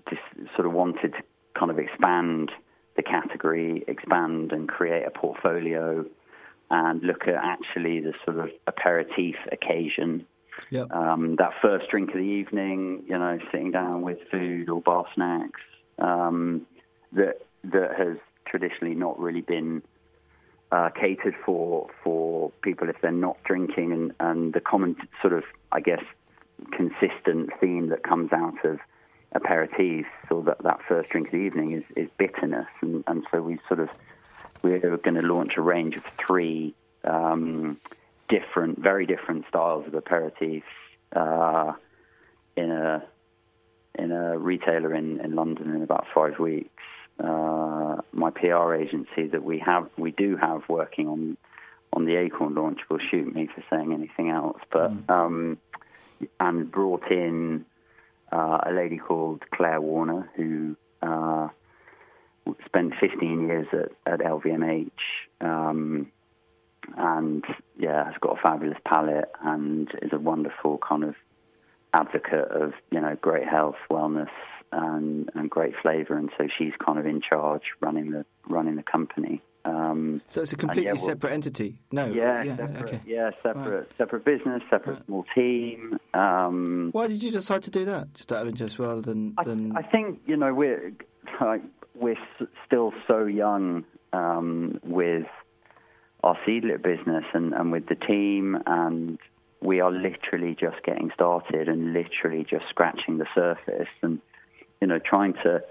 just 0.09 0.23
sort 0.55 0.67
of 0.67 0.73
wanted 0.73 1.13
to 1.13 1.23
kind 1.59 1.71
of 1.71 1.79
expand 1.79 2.51
the 2.97 3.03
category, 3.03 3.85
expand 3.89 4.53
and 4.53 4.69
create 4.69 5.07
a 5.07 5.11
portfolio 5.11 6.05
and 6.71 7.03
look 7.03 7.29
at 7.29 7.35
actually 7.35 8.01
the 8.01 8.15
sort 8.25 8.39
of 8.39 8.51
aperitif 8.67 9.37
occasion. 9.51 10.27
Yep. 10.71 10.91
Um, 10.91 11.37
that 11.37 11.53
first 11.63 11.89
drink 11.91 12.11
of 12.11 12.17
the 12.17 12.21
evening, 12.21 13.05
you 13.07 13.19
know, 13.19 13.39
sitting 13.51 13.71
down 13.71 14.03
with 14.03 14.19
food 14.31 14.69
or 14.69 14.81
bar 14.81 15.07
snacks, 15.15 15.61
um, 15.99 16.67
that 17.13 17.43
that 17.65 17.95
has 17.97 18.17
traditionally 18.47 18.95
not 18.95 19.19
really 19.19 19.41
been 19.41 19.83
uh, 20.73 20.89
catered 20.91 21.37
for 21.45 21.89
for 22.03 22.51
people 22.63 22.89
if 22.89 23.01
they're 23.01 23.13
not 23.13 23.37
drinking, 23.45 23.93
and, 23.93 24.13
and 24.19 24.53
the 24.55 24.61
common 24.61 24.97
sort 25.21 25.35
of, 25.35 25.45
I 25.71 25.81
guess, 25.81 26.03
consistent 26.73 27.51
theme 27.61 27.89
that 27.91 28.03
comes 28.03 28.33
out 28.33 28.65
of 28.65 28.81
aperitifs 29.35 30.07
or 30.31 30.43
that, 30.43 30.63
that 30.63 30.81
first 30.89 31.11
drink 31.11 31.29
of 31.29 31.33
the 31.33 31.39
evening 31.39 31.73
is, 31.73 31.85
is 31.95 32.09
bitterness, 32.19 32.69
and, 32.81 33.05
and 33.07 33.25
so 33.31 33.41
we 33.43 33.59
sort 33.69 33.81
of 33.81 33.91
we're 34.63 34.79
going 34.79 35.15
to 35.15 35.27
launch 35.27 35.57
a 35.57 35.61
range 35.61 35.97
of 35.97 36.05
three 36.05 36.75
um, 37.05 37.79
different, 38.29 38.79
very 38.79 39.07
different 39.07 39.45
styles 39.49 39.87
of 39.87 39.93
aperitifs 39.93 40.63
uh, 41.15 41.73
in 42.57 42.71
a 42.71 43.05
in 43.95 44.11
a 44.11 44.39
retailer 44.39 44.95
in, 44.95 45.21
in 45.21 45.35
London 45.35 45.75
in 45.75 45.83
about 45.83 46.07
five 46.15 46.39
weeks. 46.39 46.83
Uh, 47.23 48.01
my 48.13 48.31
PR 48.31 48.75
agency 48.75 49.29
that 49.29 49.45
we 49.45 49.59
have, 49.59 49.89
we 49.97 50.11
do 50.11 50.37
have 50.37 50.63
working 50.69 51.09
on 51.09 51.37
on 51.95 52.07
the 52.07 52.13
Aecorn 52.13 52.57
launch 52.57 52.81
will 52.89 52.99
shoot 52.99 53.35
me 53.35 53.49
for 53.55 53.63
saying 53.71 53.93
anything 53.93 54.31
else, 54.31 54.59
but 54.71 54.91
mm. 54.91 55.11
um, 55.11 55.59
and 56.41 56.71
brought 56.71 57.11
in 57.11 57.67
uh, 58.33 58.59
a 58.67 58.73
lady 58.73 58.97
called 58.97 59.43
Claire 59.55 59.81
Warner 59.81 60.31
who 60.35 60.77
uh, 61.03 61.49
spent 62.65 62.95
15 62.99 63.47
years 63.47 63.67
at, 63.73 64.13
at 64.13 64.21
LVMH, 64.21 64.91
um, 65.41 66.11
and 66.97 67.45
yeah, 67.79 68.07
has 68.07 68.15
got 68.21 68.39
a 68.39 68.43
fabulous 68.43 68.79
palate 68.87 69.31
and 69.45 69.89
is 70.01 70.13
a 70.13 70.19
wonderful 70.19 70.79
kind 70.79 71.05
of 71.05 71.15
advocate 71.95 72.51
of 72.51 72.73
you 72.91 73.01
know 73.01 73.17
great 73.21 73.47
health, 73.47 73.77
wellness, 73.91 74.31
and, 74.73 75.31
and 75.35 75.51
great 75.51 75.75
flavour. 75.81 76.17
And 76.17 76.31
so 76.37 76.49
she's 76.59 76.73
kind 76.85 76.99
of 76.99 77.07
in 77.07 77.21
charge, 77.21 77.63
running 77.81 78.11
the 78.11 78.25
running 78.49 78.77
the 78.77 78.83
company. 78.83 79.43
Um, 79.65 80.21
so 80.27 80.43
it's 80.43 80.53
a 80.53 80.57
completely 80.57 80.87
yeah, 80.87 80.95
well, 80.95 81.05
separate 81.05 81.33
entity. 81.33 81.79
No, 81.93 82.07
yeah, 82.07 82.43
yeah 82.43 82.57
separate, 82.57 82.95
okay. 82.95 83.01
yeah, 83.07 83.31
separate, 83.43 83.79
right. 83.79 83.97
separate 83.97 84.25
business, 84.25 84.63
separate 84.69 84.95
right. 84.95 85.07
small 85.07 85.25
team. 85.35 85.99
Um, 86.15 86.89
Why 86.91 87.07
did 87.07 87.23
you 87.23 87.31
decide 87.31 87.63
to 87.65 87.71
do 87.71 87.85
that? 87.85 88.13
Just 88.15 88.33
out 88.33 88.43
of 88.43 88.49
interest, 88.49 88.81
rather 88.81 89.01
than, 89.01 89.37
than... 89.45 89.77
I, 89.77 89.81
I 89.81 89.83
think 89.83 90.21
you 90.27 90.37
know 90.37 90.53
we're 90.53 90.93
like, 91.41 91.63
we're 91.95 92.19
still 92.67 92.93
so 93.07 93.25
young 93.25 93.85
um, 94.13 94.81
with 94.83 95.27
our 96.25 96.37
seedlip 96.47 96.83
business 96.83 97.25
and, 97.33 97.53
and 97.53 97.71
with 97.71 97.87
the 97.87 97.95
team, 97.95 98.59
and 98.67 99.19
we 99.61 99.81
are 99.81 99.93
literally 99.93 100.57
just 100.59 100.83
getting 100.85 101.13
started 101.15 101.69
and 101.69 101.93
literally 101.93 102.45
just 102.51 102.65
scratching 102.69 103.19
the 103.19 103.27
surface, 103.33 103.89
and 104.03 104.21
you 104.83 104.89
know 104.89 104.99
trying 104.99 105.33
to 105.45 105.63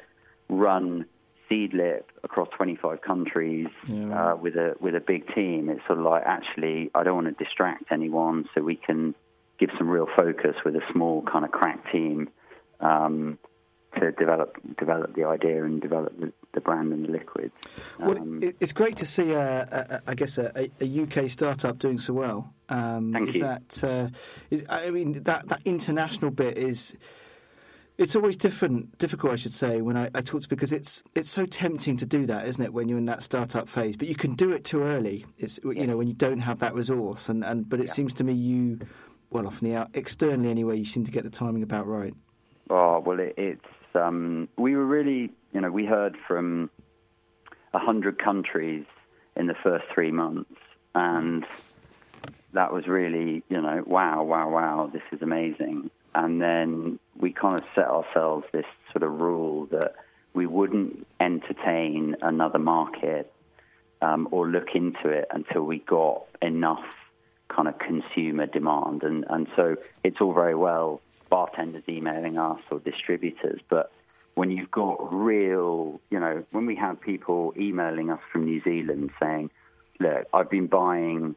run 0.48 1.06
seedlip 1.50 2.04
across 2.24 2.48
25 2.56 3.02
countries 3.02 3.68
yeah. 3.86 4.32
uh, 4.32 4.36
with 4.38 4.56
a 4.56 4.76
with 4.80 4.96
a 4.96 5.02
big 5.02 5.28
team. 5.36 5.70
It's 5.70 5.86
sort 5.86 6.00
of 6.00 6.06
like 6.06 6.24
actually 6.26 6.90
I 6.96 7.04
don't 7.04 7.16
want 7.16 7.38
to 7.38 7.44
distract 7.44 7.84
anyone, 7.92 8.48
so 8.56 8.62
we 8.62 8.78
can 8.78 9.14
give 9.60 9.70
some 9.78 9.90
real 9.90 10.08
focus 10.18 10.56
with 10.64 10.76
a 10.76 10.82
small 10.94 11.22
kind 11.24 11.44
of 11.44 11.52
crack 11.52 11.92
team. 11.92 12.30
Um, 12.80 13.38
to 14.00 14.12
develop 14.14 14.56
develop 14.80 15.14
the 15.16 15.26
idea 15.26 15.66
and 15.66 15.82
develop 15.82 16.18
the, 16.18 16.32
the 16.54 16.62
brand 16.62 16.94
and 16.94 17.06
the 17.06 17.12
liquids. 17.12 17.54
Um, 18.00 18.40
well, 18.40 18.52
it's 18.62 18.72
great 18.72 18.98
to 19.00 19.06
see, 19.06 19.34
a, 19.34 20.02
I 20.08 20.16
guess, 20.16 20.38
a, 20.38 20.70
a, 20.80 21.02
UK 21.04 21.30
startup 21.30 21.78
doing 21.78 22.00
so 22.00 22.14
well. 22.14 22.54
Um, 22.70 23.12
Thank 23.12 23.28
is 23.28 23.36
you. 23.36 23.42
That, 23.42 23.84
uh, 23.84 24.08
is, 24.50 24.64
I 24.70 24.90
mean, 24.92 25.24
that 25.24 25.50
that 25.50 25.62
international 25.66 26.32
bit 26.32 26.58
is. 26.58 26.96
It's 27.98 28.16
always 28.16 28.36
different, 28.36 28.98
difficult, 28.98 29.34
I 29.34 29.36
should 29.36 29.54
say, 29.54 29.82
when 29.82 29.96
I, 29.96 30.10
I 30.16 30.22
talk 30.22 30.42
to 30.42 30.48
because 30.48 30.74
it's 30.74 31.04
it's 31.14 31.30
so 31.30 31.46
tempting 31.46 31.98
to 31.98 32.06
do 32.06 32.26
that, 32.26 32.48
isn't 32.48 32.64
it? 32.64 32.74
When 32.74 32.90
you're 32.90 32.98
in 32.98 33.06
that 33.06 33.22
startup 33.22 33.70
phase, 33.70 33.96
but 33.96 34.08
you 34.08 34.16
can 34.16 34.34
do 34.34 34.52
it 34.54 34.64
too 34.64 34.84
early. 34.84 35.26
It's 35.38 35.60
yeah. 35.64 35.74
you 35.74 35.88
know 35.88 35.98
when 35.98 36.08
you 36.08 36.14
don't 36.14 36.40
have 36.40 36.60
that 36.60 36.74
resource, 36.74 37.30
and, 37.30 37.44
and 37.44 37.68
but 37.70 37.80
it 37.80 37.88
yeah. 37.88 37.94
seems 37.94 38.14
to 38.16 38.24
me 38.24 38.34
you, 38.34 38.80
well, 39.30 39.46
often 39.46 39.70
the 39.70 39.76
out, 39.76 39.90
externally 39.94 40.50
anyway, 40.50 40.78
you 40.78 40.86
seem 40.86 41.04
to 41.04 41.12
get 41.12 41.24
the 41.24 41.30
timing 41.30 41.64
about 41.64 41.86
right. 41.86 42.14
Oh 42.70 43.00
well, 43.00 43.20
it, 43.20 43.36
it's 43.38 43.66
um, 43.96 44.48
we 44.58 44.76
were 44.76 44.86
really, 44.86 45.32
you 45.54 45.62
know, 45.62 45.70
we 45.70 45.86
heard 45.86 46.18
from 46.28 46.70
a 47.74 47.80
hundred 47.80 48.18
countries 48.18 48.86
in 49.36 49.48
the 49.48 49.56
first 49.56 49.86
three 49.94 50.12
months, 50.12 50.56
and 50.96 51.46
that 52.54 52.74
was 52.74 52.88
really, 52.88 53.44
you 53.50 53.62
know, 53.62 53.84
wow, 53.86 54.24
wow, 54.24 54.50
wow, 54.50 54.90
this 54.92 55.04
is 55.12 55.22
amazing. 55.22 55.90
And 56.14 56.42
then 56.42 57.00
we 57.18 57.32
kind 57.32 57.54
of 57.54 57.62
set 57.76 57.86
ourselves 57.86 58.46
this 58.52 58.66
sort 58.92 59.04
of 59.04 59.20
rule 59.20 59.66
that 59.68 59.96
we 60.34 60.46
wouldn't 60.46 61.06
entertain 61.20 62.16
another 62.22 62.60
market 62.60 63.32
um, 64.02 64.28
or 64.32 64.48
look 64.48 64.76
into 64.76 65.10
it 65.10 65.28
until 65.32 65.64
we 65.64 65.80
got 65.80 66.26
enough 66.42 66.96
kind 67.50 67.68
of 67.68 67.78
consumer 67.80 68.46
demand. 68.46 69.04
And, 69.04 69.26
and 69.30 69.48
so 69.56 69.78
it's 70.04 70.20
all 70.22 70.34
very 70.34 70.56
well 70.56 71.02
bartenders 71.30 71.84
emailing 71.88 72.38
us 72.38 72.60
or 72.70 72.80
distributors, 72.80 73.62
but 73.70 73.92
when 74.36 74.52
you've 74.52 74.72
got 74.72 75.14
real, 75.14 76.00
you 76.10 76.20
know, 76.20 76.44
when 76.52 76.66
we 76.66 76.76
have 76.76 77.00
people 77.02 77.54
emailing 77.58 78.10
us 78.10 78.20
from 78.32 78.46
New 78.46 78.62
Zealand 78.64 79.12
saying, 79.22 79.50
look, 80.00 80.26
I've 80.34 80.50
been 80.50 80.68
buying 80.68 81.36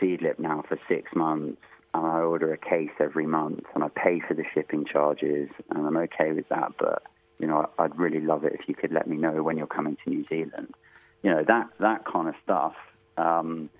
Seedlip 0.00 0.38
now 0.38 0.64
for 0.66 0.78
six 0.88 1.14
months 1.14 1.60
and 1.94 2.06
I 2.06 2.20
order 2.20 2.52
a 2.52 2.58
case 2.58 2.90
every 3.00 3.26
month 3.26 3.64
and 3.74 3.82
I 3.82 3.88
pay 3.88 4.20
for 4.20 4.34
the 4.34 4.44
shipping 4.54 4.84
charges 4.84 5.48
and 5.70 5.86
I'm 5.86 5.96
okay 5.96 6.32
with 6.32 6.48
that, 6.48 6.72
but, 6.78 7.02
you 7.38 7.46
know, 7.46 7.68
I'd 7.78 7.98
really 7.98 8.20
love 8.20 8.44
it 8.44 8.52
if 8.54 8.68
you 8.68 8.74
could 8.74 8.92
let 8.92 9.06
me 9.06 9.16
know 9.16 9.42
when 9.42 9.56
you're 9.56 9.66
coming 9.66 9.96
to 10.04 10.10
New 10.10 10.24
Zealand. 10.26 10.74
You 11.22 11.32
know, 11.32 11.44
that, 11.44 11.68
that 11.80 12.04
kind 12.04 12.28
of 12.28 12.34
stuff 12.42 12.74
um, 13.16 13.70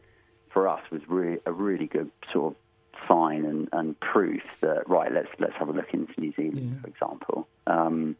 for 0.51 0.69
us 0.69 0.83
was 0.91 1.03
really 1.09 1.39
a 1.47 1.53
really 1.53 1.87
good 1.87 2.11
sort 2.33 2.55
of 2.55 2.61
sign 3.09 3.45
and, 3.45 3.69
and 3.73 3.99
proof 4.01 4.43
that 4.61 4.89
right, 4.89 5.13
let's 5.13 5.29
let's 5.39 5.55
have 5.55 5.69
a 5.69 5.73
look 5.73 5.93
into 5.93 6.13
New 6.21 6.33
Zealand, 6.33 6.75
yeah. 6.75 6.81
for 6.81 6.89
example. 6.89 7.49
Um, 7.67 8.17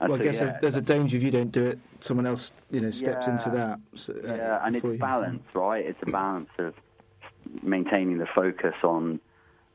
well, 0.00 0.14
I 0.14 0.24
guess 0.24 0.40
yeah, 0.40 0.58
there's, 0.60 0.76
a 0.76 0.80
danger 0.80 1.16
if 1.18 1.24
you 1.24 1.30
don't 1.30 1.52
do 1.52 1.66
it, 1.66 1.78
someone 2.00 2.26
else 2.26 2.52
you 2.70 2.80
know 2.80 2.90
steps 2.90 3.26
yeah, 3.26 3.32
into 3.32 3.50
that. 3.50 3.80
So, 3.94 4.14
uh, 4.14 4.34
yeah, 4.34 4.60
and 4.64 4.76
it's 4.76 4.86
balance, 4.98 5.42
right? 5.54 5.84
It's 5.84 6.02
a 6.02 6.10
balance 6.10 6.50
of 6.58 6.74
maintaining 7.62 8.18
the 8.18 8.26
focus 8.34 8.74
on 8.82 9.20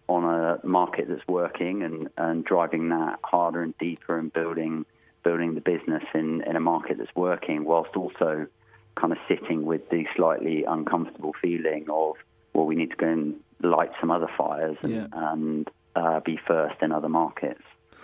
on 0.08 0.24
a 0.24 0.66
market 0.66 1.06
that's 1.08 1.28
working 1.28 1.84
and, 1.84 2.10
and 2.18 2.44
driving 2.44 2.90
that 2.90 3.20
harder 3.24 3.62
and 3.62 3.78
deeper 3.78 4.18
and 4.18 4.34
building 4.34 4.86
building 5.24 5.54
the 5.54 5.62
business 5.62 6.04
in, 6.14 6.42
in 6.48 6.56
a 6.56 6.60
market 6.60 6.98
that's 6.98 7.14
working, 7.16 7.66
whilst 7.66 7.96
also 7.96 8.48
kind 8.96 9.14
of 9.14 9.20
sitting 9.28 9.66
with 9.66 9.88
the 9.90 10.06
slightly 10.16 10.64
uncomfortable 10.64 11.34
feeling 11.42 11.86
of 11.90 12.16
well, 12.54 12.66
we 12.66 12.76
need 12.76 12.90
to 12.90 12.96
go 12.96 13.08
and 13.08 13.36
light 13.62 13.92
some 14.00 14.10
other 14.10 14.30
fires 14.38 14.78
and, 14.82 14.92
yeah. 14.92 15.08
and 15.12 15.70
uh, 15.96 16.20
be 16.22 16.40
first 16.48 16.76
in 16.82 16.92
other 16.92 17.10
markets. 17.10 17.62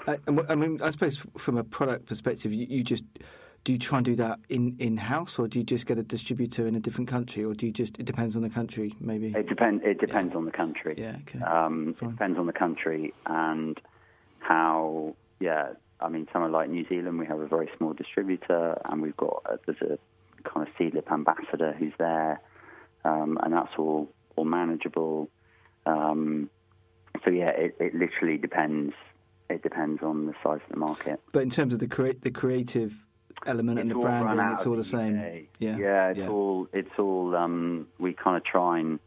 I, 0.07 0.17
I, 0.49 0.55
mean, 0.55 0.81
I 0.83 0.91
suppose 0.91 1.25
from 1.37 1.57
a 1.57 1.63
product 1.63 2.05
perspective, 2.05 2.53
you, 2.53 2.67
you, 2.69 2.83
just 2.83 3.03
do 3.65 3.73
you 3.73 3.79
try 3.79 3.97
and 3.97 4.05
do 4.05 4.15
that 4.15 4.39
in 4.47 4.75
in 4.79 4.95
house, 4.95 5.37
or 5.39 5.47
do 5.47 5.59
you 5.59 5.65
just 5.65 5.87
get 5.87 5.97
a 5.97 6.03
distributor 6.03 6.67
in 6.67 6.75
a 6.75 6.79
different 6.79 7.09
country, 7.09 7.43
or 7.43 7.55
do 7.55 7.65
you 7.65 7.71
just 7.73 7.99
it 7.99 8.05
depends 8.05 8.37
on 8.37 8.43
the 8.43 8.49
country, 8.49 8.95
maybe? 8.99 9.33
It 9.35 9.49
depends. 9.49 9.83
It 9.83 9.99
depends 9.99 10.31
yeah. 10.31 10.37
on 10.37 10.45
the 10.45 10.51
country. 10.51 10.95
Yeah, 10.97 11.17
okay. 11.21 11.41
Um, 11.41 11.89
it 11.89 11.99
depends 11.99 12.39
on 12.39 12.45
the 12.45 12.53
country 12.53 13.13
and 13.25 13.81
how. 14.39 15.15
Yeah, 15.39 15.73
I 15.99 16.09
mean, 16.09 16.27
somewhere 16.31 16.51
like 16.51 16.69
New 16.69 16.87
Zealand, 16.87 17.17
we 17.19 17.25
have 17.25 17.39
a 17.39 17.47
very 17.47 17.69
small 17.77 17.93
distributor, 17.93 18.79
and 18.85 19.01
we've 19.01 19.17
got 19.17 19.41
a, 19.45 19.59
there's 19.65 19.81
a 19.81 19.97
kind 20.47 20.67
of 20.67 20.73
seedlip 20.75 21.11
ambassador 21.11 21.73
who's 21.73 21.93
there, 21.97 22.39
um, 23.03 23.39
and 23.41 23.51
that's 23.51 23.73
all 23.79 24.13
all 24.35 24.45
manageable. 24.45 25.27
Um, 25.87 26.51
so 27.23 27.31
yeah, 27.31 27.49
it, 27.49 27.75
it 27.79 27.95
literally 27.95 28.37
depends. 28.37 28.93
It 29.49 29.63
depends 29.63 30.03
on 30.03 30.27
the 30.27 30.33
size 30.43 30.61
of 30.63 30.69
the 30.69 30.77
market. 30.77 31.19
But 31.31 31.41
in 31.41 31.49
terms 31.49 31.73
of 31.73 31.79
the 31.79 31.87
crea- 31.87 32.19
the 32.21 32.31
creative 32.31 33.05
element 33.45 33.79
and 33.79 33.89
the 33.89 33.95
branding, 33.95 34.45
it's 34.53 34.65
all 34.65 34.73
the, 34.73 34.77
the 34.77 34.83
same. 34.83 35.47
Yeah, 35.59 35.77
yeah, 35.77 36.09
it's 36.09 36.19
yeah. 36.19 36.29
all 36.29 36.67
it's 36.73 36.97
all. 36.97 37.35
Um, 37.35 37.87
we 37.99 38.13
kind 38.13 38.37
of 38.37 38.43
try 38.43 38.79
and 38.79 38.99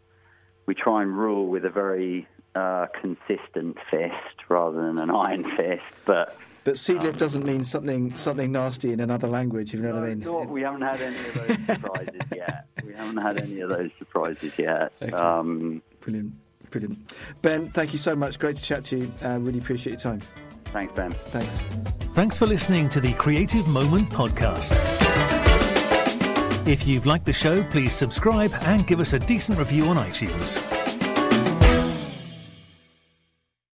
we 0.67 0.75
try 0.75 1.03
and 1.03 1.17
rule 1.17 1.47
with 1.47 1.64
a 1.64 1.71
very 1.71 2.29
uh, 2.55 2.87
consistent 3.01 3.79
fist 3.91 4.49
rather 4.49 4.77
than 4.83 4.99
an 4.99 5.11
iron 5.11 5.45
fist, 5.57 5.85
but. 6.05 6.37
But 6.64 6.75
seedlip 6.75 7.12
um, 7.14 7.19
doesn't 7.19 7.47
mean 7.47 7.64
something 7.64 8.14
something 8.19 8.53
nasty 8.53 8.93
in 8.93 9.01
another 9.01 9.27
language. 9.27 9.73
You 9.73 9.81
know 9.81 9.93
no, 9.93 10.01
what 10.01 10.05
I 10.05 10.09
mean? 10.09 10.19
Not, 10.19 10.49
we 10.51 10.61
haven't 10.61 10.83
had 10.83 11.01
any 11.01 11.17
of 11.17 11.35
those 11.35 11.59
surprises 11.67 12.21
yet. 12.35 12.67
We 12.85 12.93
haven't 12.93 13.17
had 13.17 13.41
any 13.41 13.61
of 13.61 13.71
those 13.71 13.91
surprises 13.99 14.53
yet. 14.59 14.93
Okay. 15.01 15.12
Um, 15.12 15.81
Brilliant. 16.01 16.35
Brilliant. 16.71 17.14
Ben, 17.41 17.71
thank 17.71 17.95
you 17.95 17.99
so 17.99 18.14
much. 18.14 18.38
Great 18.38 18.57
to 18.57 18.62
chat 18.62 18.85
to 18.85 18.99
you. 18.99 19.12
Uh, 19.25 19.38
really 19.41 19.61
appreciate 19.61 19.93
your 19.93 20.01
time. 20.01 20.21
Thanks, 20.67 20.93
Ben. 20.93 21.12
Thanks. 21.12 22.05
Thanks 22.18 22.37
for 22.37 22.46
listening 22.46 22.88
to 22.88 23.00
the 23.00 23.12
Creative 23.12 23.68
Moment 23.68 24.11
podcast. 24.11 24.76
If 26.66 26.85
you've 26.85 27.07
liked 27.07 27.24
the 27.24 27.33
show, 27.33 27.62
please 27.62 27.92
subscribe 27.92 28.52
and 28.62 28.85
give 28.88 28.98
us 28.98 29.12
a 29.12 29.20
decent 29.20 29.57
review 29.57 29.85
on 29.85 29.98
iTunes. 29.98 30.88